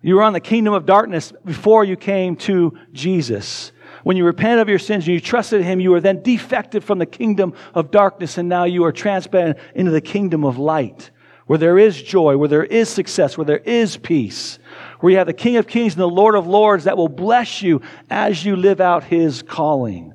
[0.00, 3.72] You were on the kingdom of darkness before you came to Jesus.
[4.04, 6.98] When you repented of your sins and you trusted Him, you were then defected from
[6.98, 11.10] the kingdom of darkness, and now you are transplanted into the kingdom of light,
[11.46, 14.60] where there is joy, where there is success, where there is peace,
[15.00, 17.60] where you have the King of Kings and the Lord of Lords that will bless
[17.60, 20.14] you as you live out His calling.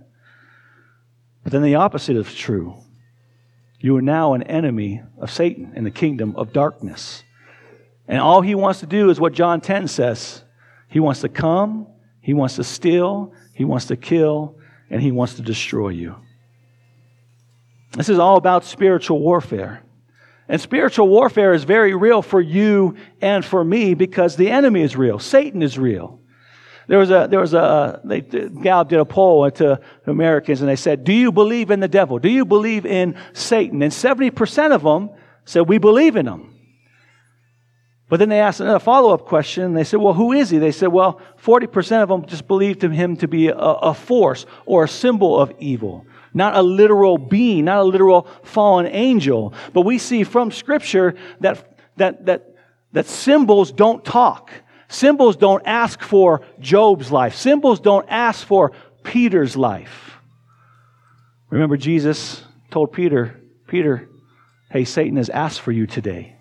[1.44, 2.83] But then the opposite is true.
[3.84, 7.22] You are now an enemy of Satan in the kingdom of darkness.
[8.08, 10.42] And all he wants to do is what John 10 says.
[10.88, 11.88] He wants to come,
[12.22, 14.56] he wants to steal, he wants to kill,
[14.90, 16.16] and he wants to destroy you.
[17.92, 19.84] This is all about spiritual warfare.
[20.48, 24.96] And spiritual warfare is very real for you and for me because the enemy is
[24.96, 25.20] real.
[25.20, 26.22] Satan is real.
[26.88, 30.70] There was a, there was a, uh, they, Gallup did a poll to Americans and
[30.70, 32.20] they said, do you believe in the devil?
[32.20, 33.82] Do you believe in Satan?
[33.82, 35.10] And 70% of them
[35.46, 36.50] said, we believe in him.
[38.10, 40.60] But then they asked a follow-up question and they said, well, who is he?
[40.60, 44.84] They said, well, 40% of them just believed him to be a, a force or
[44.84, 49.54] a symbol of evil not a literal being, not a literal fallen angel.
[49.72, 52.56] But we see from Scripture that, that, that,
[52.92, 54.52] that symbols don't talk.
[54.94, 57.36] Symbols don't ask for Job's life.
[57.36, 60.20] Symbols don't ask for Peter's life.
[61.50, 64.08] Remember, Jesus told Peter, Peter,
[64.70, 66.36] hey, Satan has asked for you today.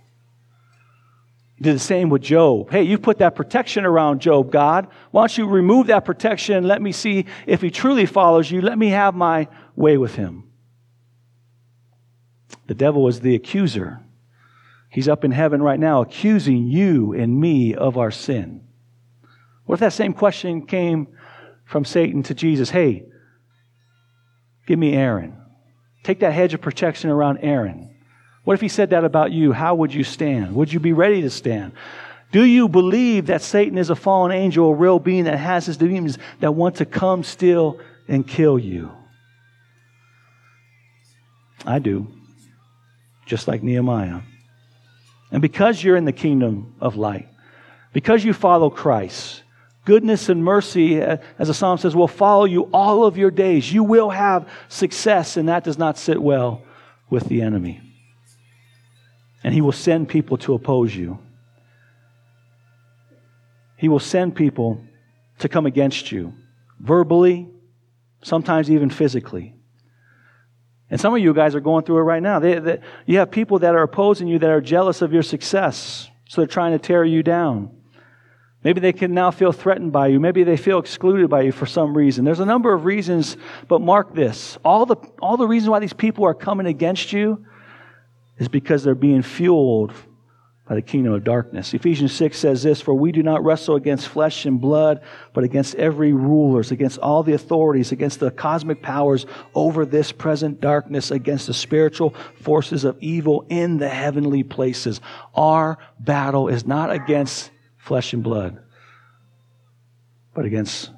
[1.57, 2.71] He did the same with Job.
[2.71, 4.88] Hey, you put that protection around Job, God.
[5.12, 8.61] Why don't you remove that protection and let me see if he truly follows you?
[8.61, 10.45] Let me have my way with him.
[12.67, 14.01] The devil was the accuser.
[14.92, 18.62] He's up in heaven right now accusing you and me of our sin.
[19.64, 21.09] What if that same question came
[21.64, 22.68] from Satan to Jesus?
[22.68, 23.07] Hey,
[24.66, 25.38] give me Aaron.
[26.02, 27.96] Take that hedge of protection around Aaron.
[28.44, 29.52] What if he said that about you?
[29.52, 30.55] How would you stand?
[30.57, 31.72] Would you be ready to stand?
[32.31, 35.78] Do you believe that Satan is a fallen angel, a real being that has his
[35.78, 38.90] demons that want to come, steal, and kill you?
[41.64, 42.09] I do,
[43.24, 44.20] just like Nehemiah.
[45.33, 47.29] And because you're in the kingdom of light,
[47.92, 49.42] because you follow Christ,
[49.85, 53.73] goodness and mercy, uh, as the psalm says, will follow you all of your days.
[53.73, 56.62] You will have success, and that does not sit well
[57.11, 57.81] with the enemy.
[59.42, 61.18] And he will send people to oppose you.
[63.77, 64.85] He will send people
[65.40, 66.35] to come against you,
[66.79, 67.49] verbally,
[68.23, 69.55] sometimes even physically.
[70.92, 72.38] And some of you guys are going through it right now.
[72.38, 76.11] They, they, you have people that are opposing you that are jealous of your success.
[76.28, 77.74] So they're trying to tear you down.
[78.62, 80.20] Maybe they can now feel threatened by you.
[80.20, 82.26] Maybe they feel excluded by you for some reason.
[82.26, 84.59] There's a number of reasons, but mark this.
[84.66, 87.46] All the, all the reasons why these people are coming against you
[88.37, 89.94] is because they're being fueled
[90.68, 91.75] by the kingdom of darkness.
[91.75, 95.01] Ephesians 6 says this For we do not wrestle against flesh and blood,
[95.33, 100.61] but against every rulers, against all the authorities, against the cosmic powers over this present
[100.61, 105.01] darkness, against the spiritual forces of evil in the heavenly places.
[105.35, 108.62] Our battle is not against flesh and blood,
[110.33, 110.90] but against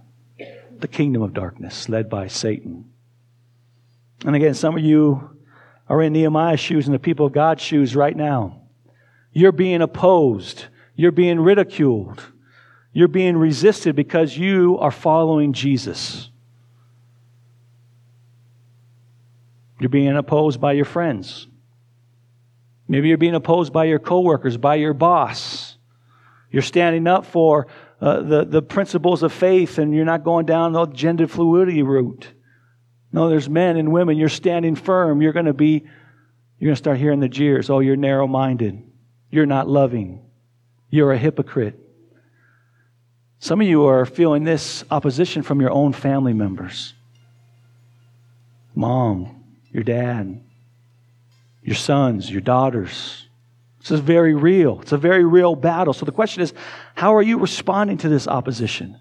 [0.78, 2.90] the kingdom of darkness led by Satan.
[4.26, 5.38] And again, some of you
[5.88, 8.63] are in Nehemiah's shoes and the people of God's shoes right now.
[9.34, 10.66] You're being opposed.
[10.94, 12.24] You're being ridiculed.
[12.92, 16.30] You're being resisted because you are following Jesus.
[19.80, 21.48] You're being opposed by your friends.
[22.86, 25.76] Maybe you're being opposed by your coworkers, by your boss.
[26.50, 27.66] You're standing up for
[28.00, 32.28] uh, the, the principles of faith and you're not going down the gender fluidity route.
[33.12, 34.16] No, there's men and women.
[34.16, 35.20] You're standing firm.
[35.20, 35.84] You're going to be,
[36.58, 37.70] you're going to start hearing the jeers.
[37.70, 38.82] Oh, you're narrow minded.
[39.34, 40.22] You're not loving.
[40.90, 41.76] You're a hypocrite.
[43.40, 46.94] Some of you are feeling this opposition from your own family members
[48.76, 50.40] mom, your dad,
[51.64, 53.26] your sons, your daughters.
[53.80, 54.80] This is very real.
[54.82, 55.92] It's a very real battle.
[55.92, 56.54] So the question is
[56.94, 59.00] how are you responding to this opposition?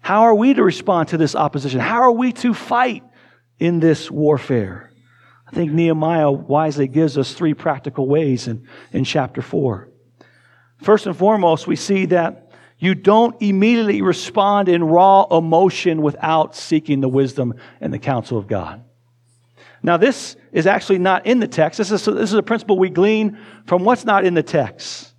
[0.00, 1.78] How are we to respond to this opposition?
[1.78, 3.04] How are we to fight
[3.60, 4.90] in this warfare?
[5.46, 9.88] I think Nehemiah wisely gives us three practical ways in, in chapter 4.
[10.82, 17.00] First and foremost, we see that you don't immediately respond in raw emotion without seeking
[17.00, 18.84] the wisdom and the counsel of God.
[19.82, 21.78] Now, this is actually not in the text.
[21.78, 25.14] This is, this is a principle we glean from what's not in the text.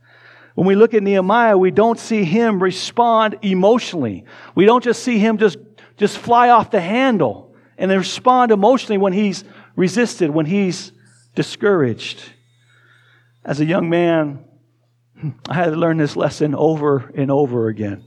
[0.55, 4.25] When we look at Nehemiah, we don't see him respond emotionally.
[4.55, 5.59] We don't just see him just,
[5.97, 9.43] just fly off the handle and respond emotionally when he's
[9.75, 10.91] resisted, when he's
[11.35, 12.21] discouraged.
[13.43, 14.43] As a young man,
[15.47, 18.03] I had to learn this lesson over and over again.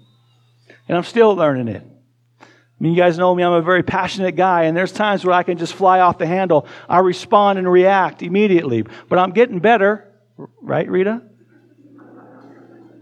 [0.88, 1.84] And I'm still learning it.
[2.40, 2.46] I
[2.80, 5.42] mean, you guys know me, I'm a very passionate guy, and there's times where I
[5.42, 6.66] can just fly off the handle.
[6.88, 8.84] I respond and react immediately.
[9.08, 10.12] But I'm getting better,
[10.62, 11.22] right, Rita?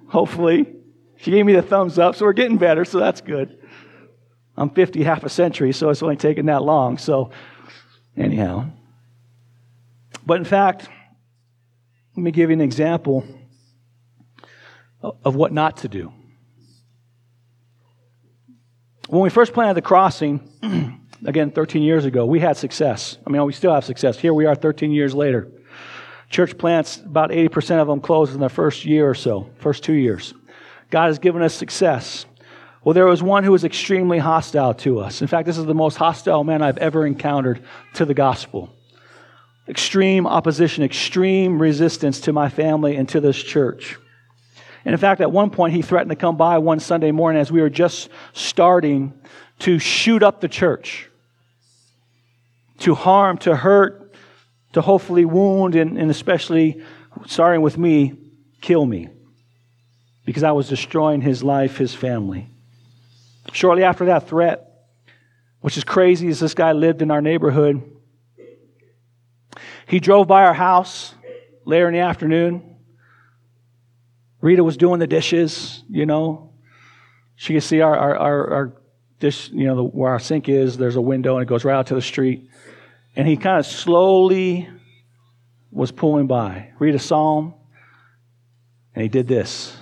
[0.09, 0.73] Hopefully.
[1.17, 3.59] She gave me the thumbs up, so we're getting better, so that's good.
[4.57, 6.97] I'm 50, half a century, so it's only taken that long.
[6.97, 7.31] So,
[8.17, 8.67] anyhow.
[10.25, 10.89] But in fact,
[12.17, 13.25] let me give you an example
[15.03, 16.13] of what not to do.
[19.09, 20.41] When we first planted the crossing,
[21.27, 23.19] again, 13 years ago, we had success.
[23.27, 24.19] I mean, we still have success.
[24.19, 25.49] Here we are 13 years later.
[26.29, 29.93] Church plants, about 80% of them closed in the first year or so, first two
[29.93, 30.35] years.
[30.91, 32.27] God has given us success.
[32.87, 35.21] Well, there was one who was extremely hostile to us.
[35.21, 37.61] In fact, this is the most hostile man I've ever encountered
[37.95, 38.73] to the gospel.
[39.67, 43.99] Extreme opposition, extreme resistance to my family and to this church.
[44.85, 47.51] And in fact, at one point, he threatened to come by one Sunday morning as
[47.51, 49.13] we were just starting
[49.59, 51.11] to shoot up the church,
[52.79, 54.15] to harm, to hurt,
[54.75, 56.81] to hopefully wound, and, and especially,
[57.27, 58.15] starting with me,
[58.61, 59.09] kill me.
[60.25, 62.53] Because I was destroying his life, his family.
[63.53, 64.69] Shortly after that threat,
[65.61, 67.83] which is crazy as this guy lived in our neighborhood,
[69.87, 71.15] he drove by our house
[71.65, 72.77] later in the afternoon
[74.47, 76.53] Rita was doing the dishes, you know.
[77.35, 78.73] She could see our, our, our, our
[79.19, 80.77] dish, you know, the, where our sink is.
[80.77, 82.49] There's a window and it goes right out to the street.
[83.17, 84.69] And he kind of slowly
[85.73, 86.71] was pulling by.
[86.79, 87.55] Rita saw him,
[88.95, 89.77] and he did this.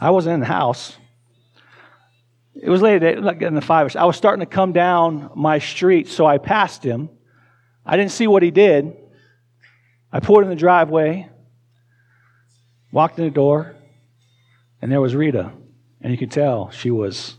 [0.00, 0.96] I wasn't in the house.
[2.54, 3.94] It was late at like in the five.
[3.96, 7.08] I was starting to come down my street, so I passed him.
[7.86, 8.96] I didn't see what he did.
[10.12, 11.28] I pulled in the driveway,
[12.92, 13.76] walked in the door,
[14.80, 15.52] and there was Rita.
[16.00, 17.36] And you could tell she was.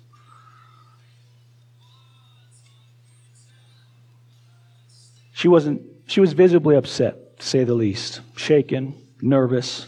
[5.33, 9.87] She wasn't, she was visibly upset, to say the least, shaken, nervous.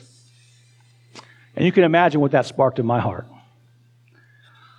[1.56, 3.28] And you can imagine what that sparked in my heart.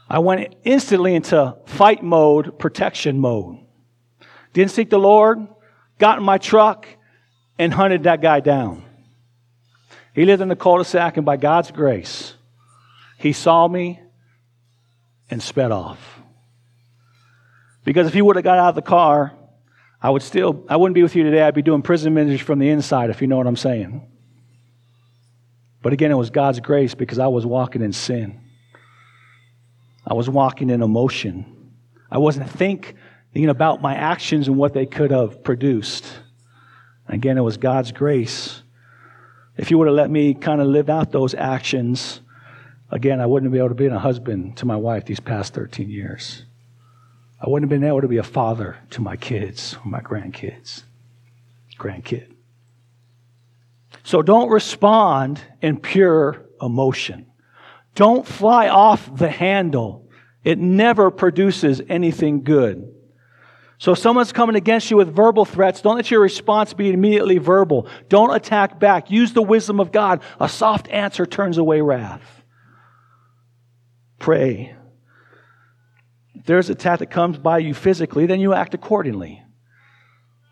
[0.09, 3.59] I went instantly into fight mode, protection mode.
[4.53, 5.47] Didn't seek the Lord,
[5.99, 6.87] got in my truck,
[7.59, 8.85] and hunted that guy down.
[10.15, 12.35] He lived in the cul de sac, and by God's grace,
[13.19, 14.01] he saw me
[15.31, 16.21] and sped off.
[17.85, 19.33] Because if he would have got out of the car,
[20.03, 21.43] I would still, I wouldn't be with you today.
[21.43, 24.07] I'd be doing prison ministry from the inside, if you know what I'm saying.
[25.83, 28.41] But again, it was God's grace because I was walking in sin.
[30.07, 31.73] I was walking in emotion.
[32.11, 32.95] I wasn't think,
[33.33, 36.07] thinking about my actions and what they could have produced.
[37.09, 38.63] Again, it was God's grace.
[39.57, 42.21] If you would have let me kind of live out those actions,
[42.91, 45.91] again, I wouldn't be able to be a husband to my wife these past 13
[45.91, 46.45] years.
[47.41, 50.85] I wouldn't have been able to be a father to my kids or my grandkids.
[51.77, 52.32] Grandkid.
[54.03, 57.27] So don't respond in pure emotion.
[57.95, 60.09] Don't fly off the handle.
[60.45, 62.89] It never produces anything good.
[63.79, 67.39] So if someone's coming against you with verbal threats, don't let your response be immediately
[67.39, 67.89] verbal.
[68.09, 69.11] Don't attack back.
[69.11, 70.23] Use the wisdom of God.
[70.39, 72.45] A soft answer turns away wrath.
[74.21, 74.77] Pray.
[76.35, 79.43] If there's a attack that comes by you physically, then you act accordingly.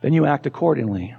[0.03, 1.15] Then you act accordingly.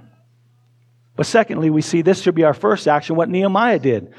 [1.16, 4.12] But secondly, we see this should be our first action, what Nehemiah did.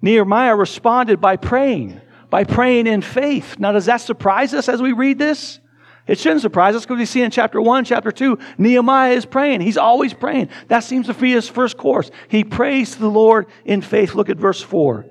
[0.00, 3.58] Nehemiah responded by praying, by praying in faith.
[3.58, 5.60] Now, does that surprise us as we read this?
[6.06, 9.60] It shouldn't surprise us because we see in chapter 1, chapter 2, Nehemiah is praying.
[9.60, 10.48] He's always praying.
[10.68, 12.10] That seems to be his first course.
[12.28, 14.14] He prays to the Lord in faith.
[14.14, 15.04] Look at verse 4.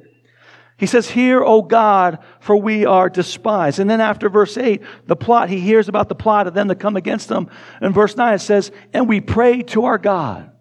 [0.77, 3.79] He says, Hear, O God, for we are despised.
[3.79, 6.79] And then after verse 8, the plot, he hears about the plot of them that
[6.79, 7.49] come against him.
[7.79, 10.51] In verse 9, it says, And we pray to our God.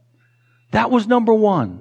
[0.76, 1.80] That was number one.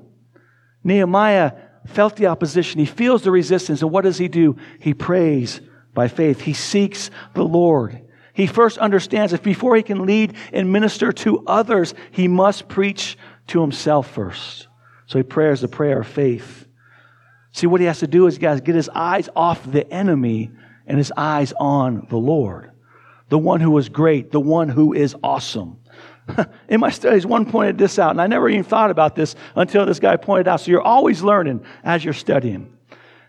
[0.82, 1.52] Nehemiah
[1.86, 2.80] felt the opposition.
[2.80, 3.82] He feels the resistance.
[3.82, 4.56] And what does he do?
[4.80, 5.60] He prays
[5.94, 6.40] by faith.
[6.40, 8.02] He seeks the Lord.
[8.32, 13.18] He first understands that before he can lead and minister to others, he must preach
[13.48, 14.70] to himself first.
[15.08, 16.66] So he prays the prayer of faith.
[17.52, 20.52] See, what he has to do is, guys, get his eyes off the enemy
[20.88, 22.72] and his eyes on the Lord,
[23.28, 25.82] the one who is great, the one who is awesome.
[26.70, 29.86] In my studies, one pointed this out, and I never even thought about this until
[29.86, 30.62] this guy pointed out.
[30.62, 32.76] So you're always learning as you're studying.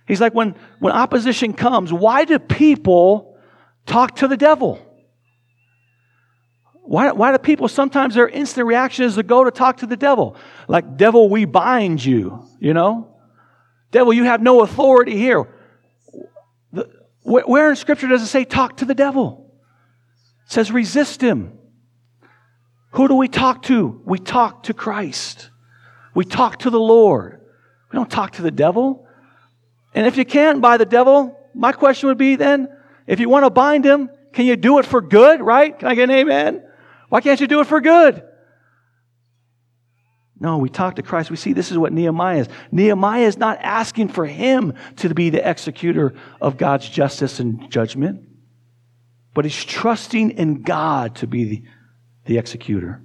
[0.06, 3.36] He's like, when, when opposition comes, why do people
[3.86, 4.80] talk to the devil?
[6.82, 9.96] Why, why do people sometimes their instant reaction is to go to talk to the
[9.96, 10.36] devil?
[10.68, 13.16] Like, devil, we bind you, you know?
[13.90, 15.48] Devil, you have no authority here.
[16.72, 16.88] The,
[17.22, 19.52] where in Scripture does it say talk to the devil?
[20.46, 21.55] It says resist him.
[22.92, 24.00] Who do we talk to?
[24.04, 25.50] We talk to Christ.
[26.14, 27.40] We talk to the Lord.
[27.92, 29.06] We don't talk to the devil.
[29.94, 32.68] And if you can't buy the devil, my question would be then,
[33.06, 35.78] if you want to bind him, can you do it for good, right?
[35.78, 36.62] Can I get an amen?
[37.08, 38.22] Why can't you do it for good?
[40.38, 41.30] No, we talk to Christ.
[41.30, 42.48] We see this is what Nehemiah is.
[42.70, 48.22] Nehemiah is not asking for him to be the executor of God's justice and judgment,
[49.32, 51.62] but he's trusting in God to be the,
[52.26, 53.02] the executor.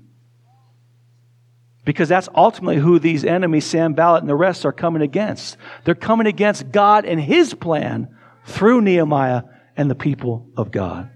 [1.84, 5.58] Because that's ultimately who these enemies, Sanballat and the rest, are coming against.
[5.84, 8.16] They're coming against God and his plan
[8.46, 9.44] through Nehemiah
[9.76, 11.10] and the people of God.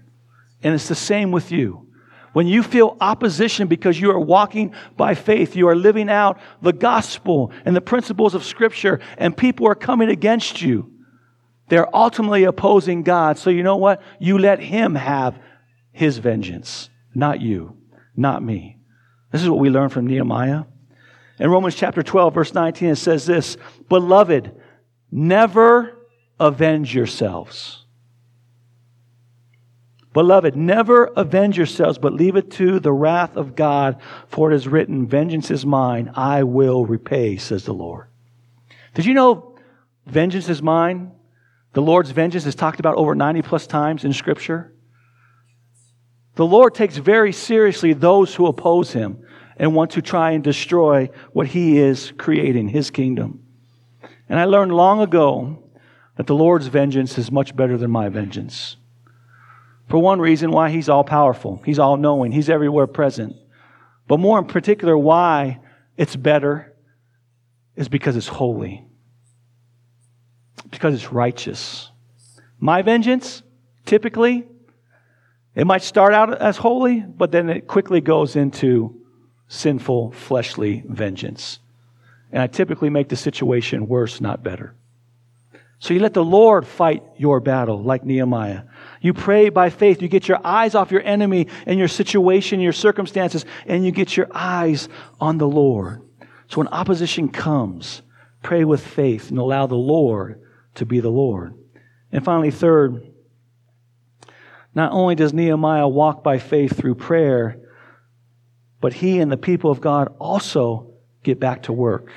[0.62, 1.86] And it's the same with you.
[2.32, 6.72] When you feel opposition because you are walking by faith, you are living out the
[6.72, 10.92] gospel and the principles of Scripture, and people are coming against you,
[11.68, 13.38] they're ultimately opposing God.
[13.38, 14.02] So you know what?
[14.18, 15.38] You let Him have
[15.92, 17.75] His vengeance, not you,
[18.16, 18.78] not me.
[19.30, 20.64] This is what we learn from Nehemiah.
[21.38, 23.56] In Romans chapter 12, verse 19, it says this
[23.88, 24.52] Beloved,
[25.10, 25.98] never
[26.38, 27.86] avenge yourselves
[30.16, 34.66] Beloved, never avenge yourselves, but leave it to the wrath of God, for it is
[34.66, 38.06] written, Vengeance is mine, I will repay, says the Lord.
[38.94, 39.58] Did you know
[40.06, 41.12] vengeance is mine?
[41.74, 44.72] The Lord's vengeance is talked about over 90 plus times in Scripture.
[46.36, 49.24] The Lord takes very seriously those who oppose him
[49.56, 53.42] and want to try and destroy what he is creating, his kingdom.
[54.28, 55.62] And I learned long ago
[56.16, 58.76] that the Lord's vengeance is much better than my vengeance.
[59.88, 63.34] For one reason, why he's all powerful, he's all knowing, he's everywhere present.
[64.06, 65.60] But more in particular, why
[65.96, 66.74] it's better
[67.76, 68.84] is because it's holy,
[70.70, 71.90] because it's righteous.
[72.58, 73.42] My vengeance,
[73.86, 74.46] typically,
[75.56, 79.00] it might start out as holy, but then it quickly goes into
[79.48, 81.60] sinful, fleshly vengeance.
[82.30, 84.74] And I typically make the situation worse, not better.
[85.78, 88.64] So you let the Lord fight your battle, like Nehemiah.
[89.00, 90.02] You pray by faith.
[90.02, 94.14] You get your eyes off your enemy and your situation, your circumstances, and you get
[94.14, 94.90] your eyes
[95.20, 96.02] on the Lord.
[96.48, 98.02] So when opposition comes,
[98.42, 100.42] pray with faith and allow the Lord
[100.74, 101.54] to be the Lord.
[102.12, 103.02] And finally, third,
[104.76, 107.58] not only does Nehemiah walk by faith through prayer,
[108.80, 110.92] but he and the people of God also
[111.24, 112.12] get back to work.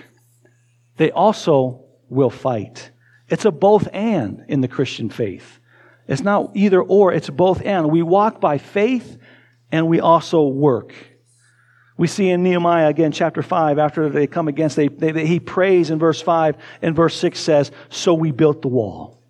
[0.97, 2.91] They also will fight.
[3.29, 5.59] It's a both and in the Christian faith.
[6.05, 7.89] It's not either or, it's both and.
[7.89, 9.17] We walk by faith
[9.71, 10.93] and we also work.
[11.95, 15.39] We see in Nehemiah again, chapter 5, after they come against, they, they, they, he
[15.39, 19.21] prays in verse 5, and verse 6 says, So we built the wall.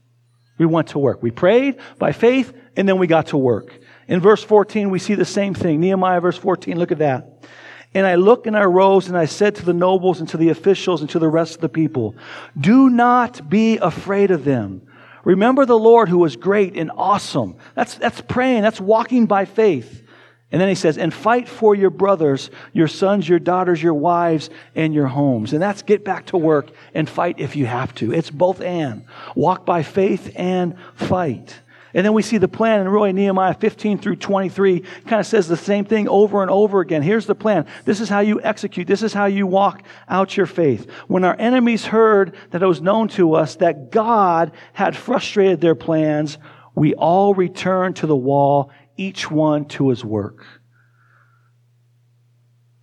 [0.60, 1.24] We went to work.
[1.24, 3.78] We prayed by faith, and then we got to work.
[4.08, 5.82] In verse 14, we see the same thing.
[5.82, 7.46] Nehemiah, verse 14, look at that.
[7.94, 10.48] And I looked and I rose and I said to the nobles and to the
[10.48, 12.16] officials and to the rest of the people,
[12.58, 14.84] Do not be afraid of them.
[15.26, 17.58] Remember the Lord who was great and awesome.
[17.76, 18.62] That's, that's praying.
[18.62, 20.06] That's walking by faith.
[20.50, 24.50] And then he says, and fight for your brothers, your sons, your daughters, your wives,
[24.74, 25.52] and your homes.
[25.52, 28.14] And that's get back to work and fight if you have to.
[28.14, 29.04] It's both and.
[29.36, 31.60] Walk by faith and fight.
[31.94, 35.48] And then we see the plan, and really Nehemiah 15 through 23 kind of says
[35.48, 37.02] the same thing over and over again.
[37.02, 37.66] Here's the plan.
[37.86, 38.88] This is how you execute.
[38.88, 40.90] This is how you walk out your faith.
[41.08, 45.76] When our enemies heard that it was known to us that God had frustrated their
[45.76, 46.38] plans,
[46.76, 50.46] we all returned to the wall, each one to his work.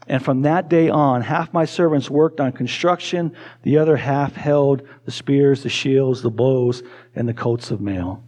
[0.09, 4.83] And from that day on, half my servants worked on construction, the other half held
[5.05, 6.83] the spears, the shields, the bows,
[7.15, 8.26] and the coats of mail.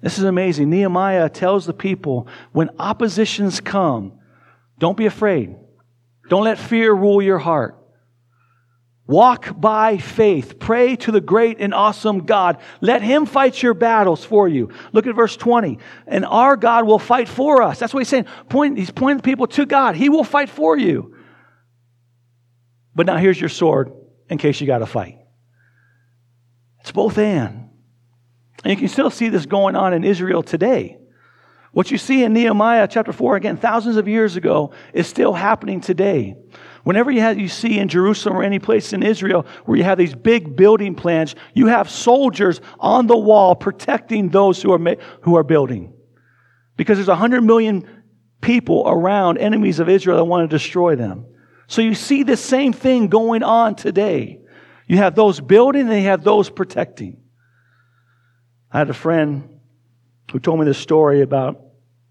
[0.00, 0.70] This is amazing.
[0.70, 4.18] Nehemiah tells the people when oppositions come,
[4.78, 5.54] don't be afraid.
[6.28, 7.76] Don't let fear rule your heart.
[9.06, 10.60] Walk by faith.
[10.60, 12.58] Pray to the great and awesome God.
[12.80, 14.70] Let Him fight your battles for you.
[14.92, 15.78] Look at verse 20.
[16.06, 17.80] And our God will fight for us.
[17.80, 18.26] That's what He's saying.
[18.48, 19.96] Point, he's pointing people to God.
[19.96, 21.16] He will fight for you.
[22.94, 23.92] But now here's your sword
[24.28, 25.18] in case you got to fight.
[26.80, 27.69] It's both and.
[28.64, 30.98] And you can still see this going on in Israel today.
[31.72, 35.80] What you see in Nehemiah chapter 4, again, thousands of years ago, is still happening
[35.80, 36.34] today.
[36.82, 39.98] Whenever you, have, you see in Jerusalem or any place in Israel where you have
[39.98, 45.36] these big building plans, you have soldiers on the wall protecting those who are, who
[45.36, 45.92] are building.
[46.76, 47.88] Because there's 100 million
[48.40, 51.26] people around enemies of Israel that want to destroy them.
[51.66, 54.40] So you see the same thing going on today.
[54.88, 57.18] You have those building and you have those protecting.
[58.72, 59.60] I had a friend
[60.30, 61.60] who told me this story about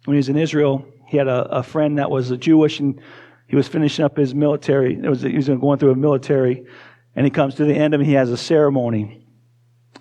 [0.05, 0.85] when he was in Israel.
[1.07, 3.01] He had a, a friend that was a Jewish and
[3.47, 4.93] he was finishing up his military.
[4.95, 6.65] It was, he was going through a military
[7.15, 8.05] and he comes to the end of it.
[8.05, 9.25] He has a ceremony.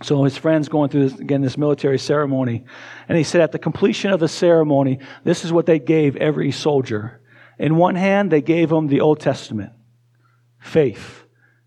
[0.02, 2.64] So his friend's going through this, again this military ceremony,
[3.08, 6.52] and he said at the completion of the ceremony, this is what they gave every
[6.52, 7.20] soldier.
[7.58, 9.72] In one hand, they gave him the Old Testament,
[10.60, 11.24] faith.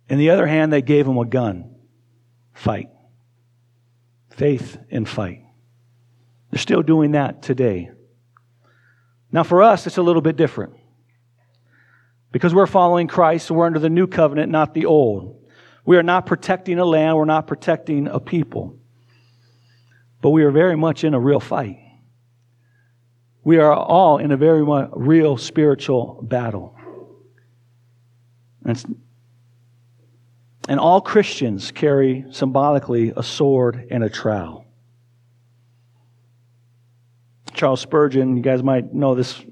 [0.07, 1.75] In the other hand, they gave him a gun,
[2.53, 2.87] fight.
[4.31, 5.43] Faith and fight.
[6.49, 7.91] They're still doing that today.
[9.31, 10.73] Now, for us, it's a little bit different.
[12.31, 15.37] Because we're following Christ, we're under the new covenant, not the old.
[15.85, 18.77] We are not protecting a land, we're not protecting a people.
[20.21, 21.77] But we are very much in a real fight.
[23.43, 26.75] We are all in a very real spiritual battle.
[28.63, 29.01] And,
[30.67, 34.65] and all Christians carry symbolically a sword and a trowel.
[37.53, 39.43] Charles Spurgeon, you guys might know this,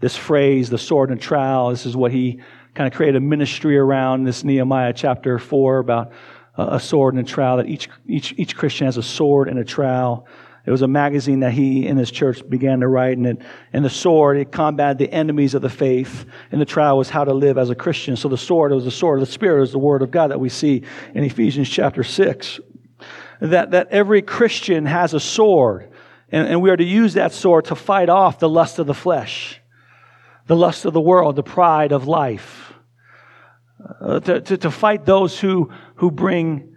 [0.00, 1.70] this phrase, the sword and trowel.
[1.70, 2.40] This is what he
[2.74, 6.12] kind of created a ministry around this Nehemiah chapter 4 about
[6.56, 9.64] a sword and a trowel, that each, each, each Christian has a sword and a
[9.64, 10.26] trowel.
[10.66, 13.38] It was a magazine that he in his church began to write, and, it,
[13.72, 17.24] and the sword, it combated the enemies of the faith, and the trowel was how
[17.24, 18.16] to live as a Christian.
[18.16, 20.40] So the sword was the sword of the Spirit, was the Word of God that
[20.40, 20.82] we see
[21.14, 22.60] in Ephesians chapter 6.
[23.40, 25.90] That, that every Christian has a sword,
[26.30, 28.94] and, and we are to use that sword to fight off the lust of the
[28.94, 29.60] flesh,
[30.46, 32.70] the lust of the world, the pride of life
[34.00, 36.69] uh, to, to, to fight those who, who bring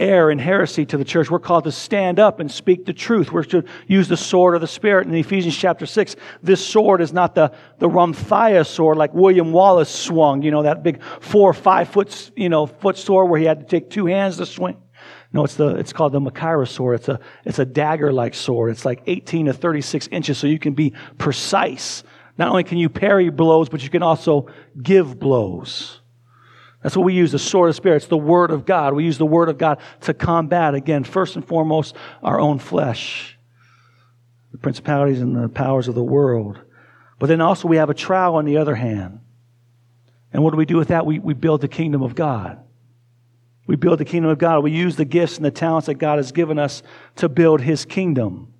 [0.00, 1.30] error and heresy to the church.
[1.30, 3.30] We're called to stand up and speak the truth.
[3.30, 5.06] We're to use the sword of the Spirit.
[5.06, 9.90] In Ephesians chapter 6, this sword is not the, the rhomphaia sword like William Wallace
[9.90, 13.46] swung, you know, that big four or five foot, you know, foot sword where he
[13.46, 14.76] had to take two hands to swing.
[15.32, 16.96] No, it's the it's called the Machaira sword.
[16.96, 18.72] It's a it's a dagger-like sword.
[18.72, 22.02] It's like 18 to 36 inches, so you can be precise.
[22.36, 24.48] Not only can you parry blows, but you can also
[24.82, 25.99] give blows.
[26.82, 27.96] That's what we use the sword of Spirit.
[27.96, 28.94] It's the Word of God.
[28.94, 33.38] We use the Word of God to combat, again, first and foremost, our own flesh,
[34.52, 36.58] the principalities and the powers of the world.
[37.18, 39.20] But then also we have a trowel on the other hand.
[40.32, 41.04] And what do we do with that?
[41.04, 42.58] We, we build the kingdom of God.
[43.66, 44.64] We build the kingdom of God.
[44.64, 46.82] We use the gifts and the talents that God has given us
[47.16, 48.54] to build His kingdom.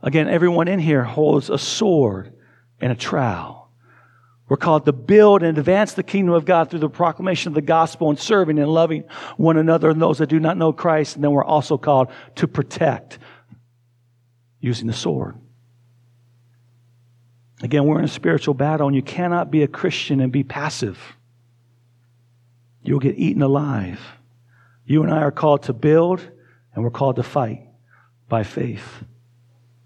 [0.00, 2.32] Again, everyone in here holds a sword
[2.80, 3.59] and a trowel.
[4.50, 7.60] We're called to build and advance the kingdom of God through the proclamation of the
[7.60, 9.04] gospel and serving and loving
[9.36, 11.14] one another and those that do not know Christ.
[11.14, 13.20] And then we're also called to protect
[14.58, 15.38] using the sword.
[17.62, 20.98] Again, we're in a spiritual battle, and you cannot be a Christian and be passive.
[22.82, 24.00] You'll get eaten alive.
[24.84, 26.28] You and I are called to build,
[26.74, 27.68] and we're called to fight
[28.28, 29.04] by faith.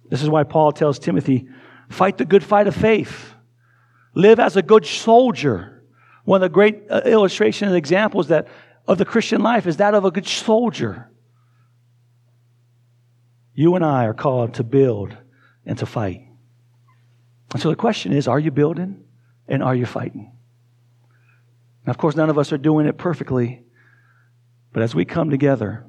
[0.08, 1.48] This is why Paul tells Timothy,
[1.90, 3.33] fight the good fight of faith.
[4.14, 5.82] Live as a good soldier.
[6.24, 8.48] One of the great uh, illustrations and examples that
[8.86, 11.10] of the Christian life is that of a good soldier.
[13.54, 15.16] You and I are called to build
[15.66, 16.22] and to fight.
[17.52, 19.04] And so the question is are you building
[19.48, 20.32] and are you fighting?
[21.86, 23.62] Now, of course, none of us are doing it perfectly,
[24.72, 25.84] but as we come together,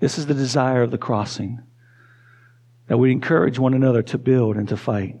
[0.00, 1.60] this is the desire of the crossing
[2.86, 5.16] that we encourage one another to build and to fight.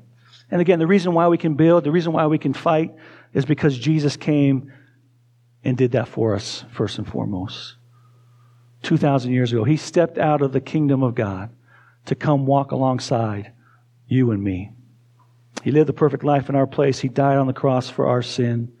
[0.50, 2.94] And again, the reason why we can build, the reason why we can fight
[3.32, 4.72] is because Jesus came
[5.64, 7.76] and did that for us, first and foremost.
[8.82, 11.50] 2,000 years ago, He stepped out of the kingdom of God
[12.06, 13.52] to come walk alongside
[14.06, 14.72] you and me.
[15.62, 16.98] He lived the perfect life in our place.
[16.98, 18.72] He died on the cross for our sin.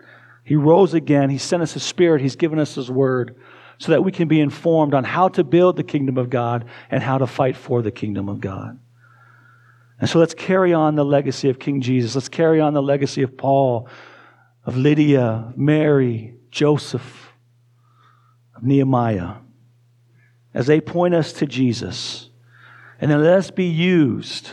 [0.44, 1.30] He rose again.
[1.30, 2.20] He sent us His Spirit.
[2.20, 3.36] He's given us His Word
[3.78, 7.02] so that we can be informed on how to build the kingdom of God and
[7.02, 8.78] how to fight for the kingdom of God.
[10.04, 12.14] And so let's carry on the legacy of King Jesus.
[12.14, 13.88] Let's carry on the legacy of Paul,
[14.66, 17.32] of Lydia, Mary, Joseph,
[18.54, 19.36] of Nehemiah,
[20.52, 22.28] as they point us to Jesus.
[23.00, 24.50] And then let us be used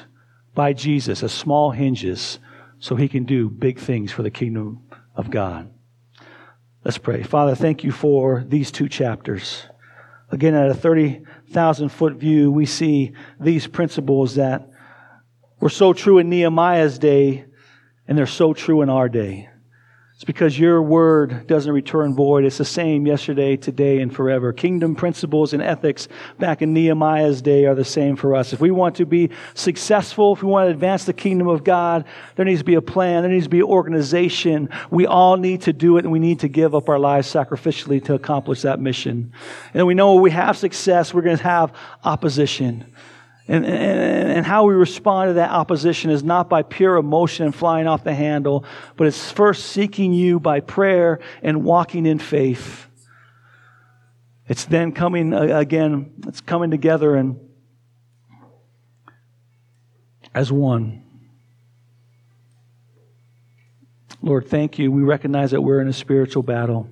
[0.55, 2.39] by Jesus as small hinges
[2.79, 4.79] so he can do big things for the kingdom
[5.17, 5.69] of God.
[6.85, 7.23] Let's pray.
[7.23, 9.65] Father, thank you for these two chapters.
[10.29, 14.70] Again, at a 30,000 foot view, we see these principles that
[15.61, 17.45] were so true in Nehemiah's day,
[18.07, 19.47] and they're so true in our day.
[20.15, 22.45] It's because your word doesn't return void.
[22.45, 24.53] It's the same yesterday, today, and forever.
[24.53, 26.07] Kingdom principles and ethics
[26.37, 28.53] back in Nehemiah's day are the same for us.
[28.53, 32.05] If we want to be successful, if we want to advance the kingdom of God,
[32.35, 34.69] there needs to be a plan, there needs to be organization.
[34.91, 38.03] We all need to do it, and we need to give up our lives sacrificially
[38.05, 39.33] to accomplish that mission.
[39.73, 42.93] And we know when we have success, we're going to have opposition.
[43.47, 47.55] And, and, and, how we respond to that opposition is not by pure emotion and
[47.55, 48.63] flying off the handle,
[48.95, 52.87] but it's first seeking you by prayer and walking in faith.
[54.47, 57.39] It's then coming uh, again, it's coming together and
[60.33, 61.03] as one.
[64.21, 64.91] Lord, thank you.
[64.91, 66.87] We recognize that we're in a spiritual battle.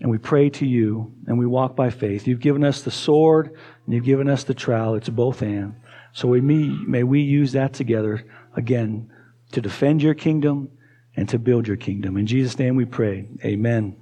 [0.00, 2.26] And we pray to you and we walk by faith.
[2.26, 4.94] You've given us the sword and you've given us the trowel.
[4.94, 5.76] It's both hand.
[6.12, 8.24] So we may, may we use that together
[8.54, 9.10] again
[9.52, 10.70] to defend your kingdom
[11.16, 12.16] and to build your kingdom.
[12.16, 13.28] In Jesus' name we pray.
[13.44, 13.96] Amen.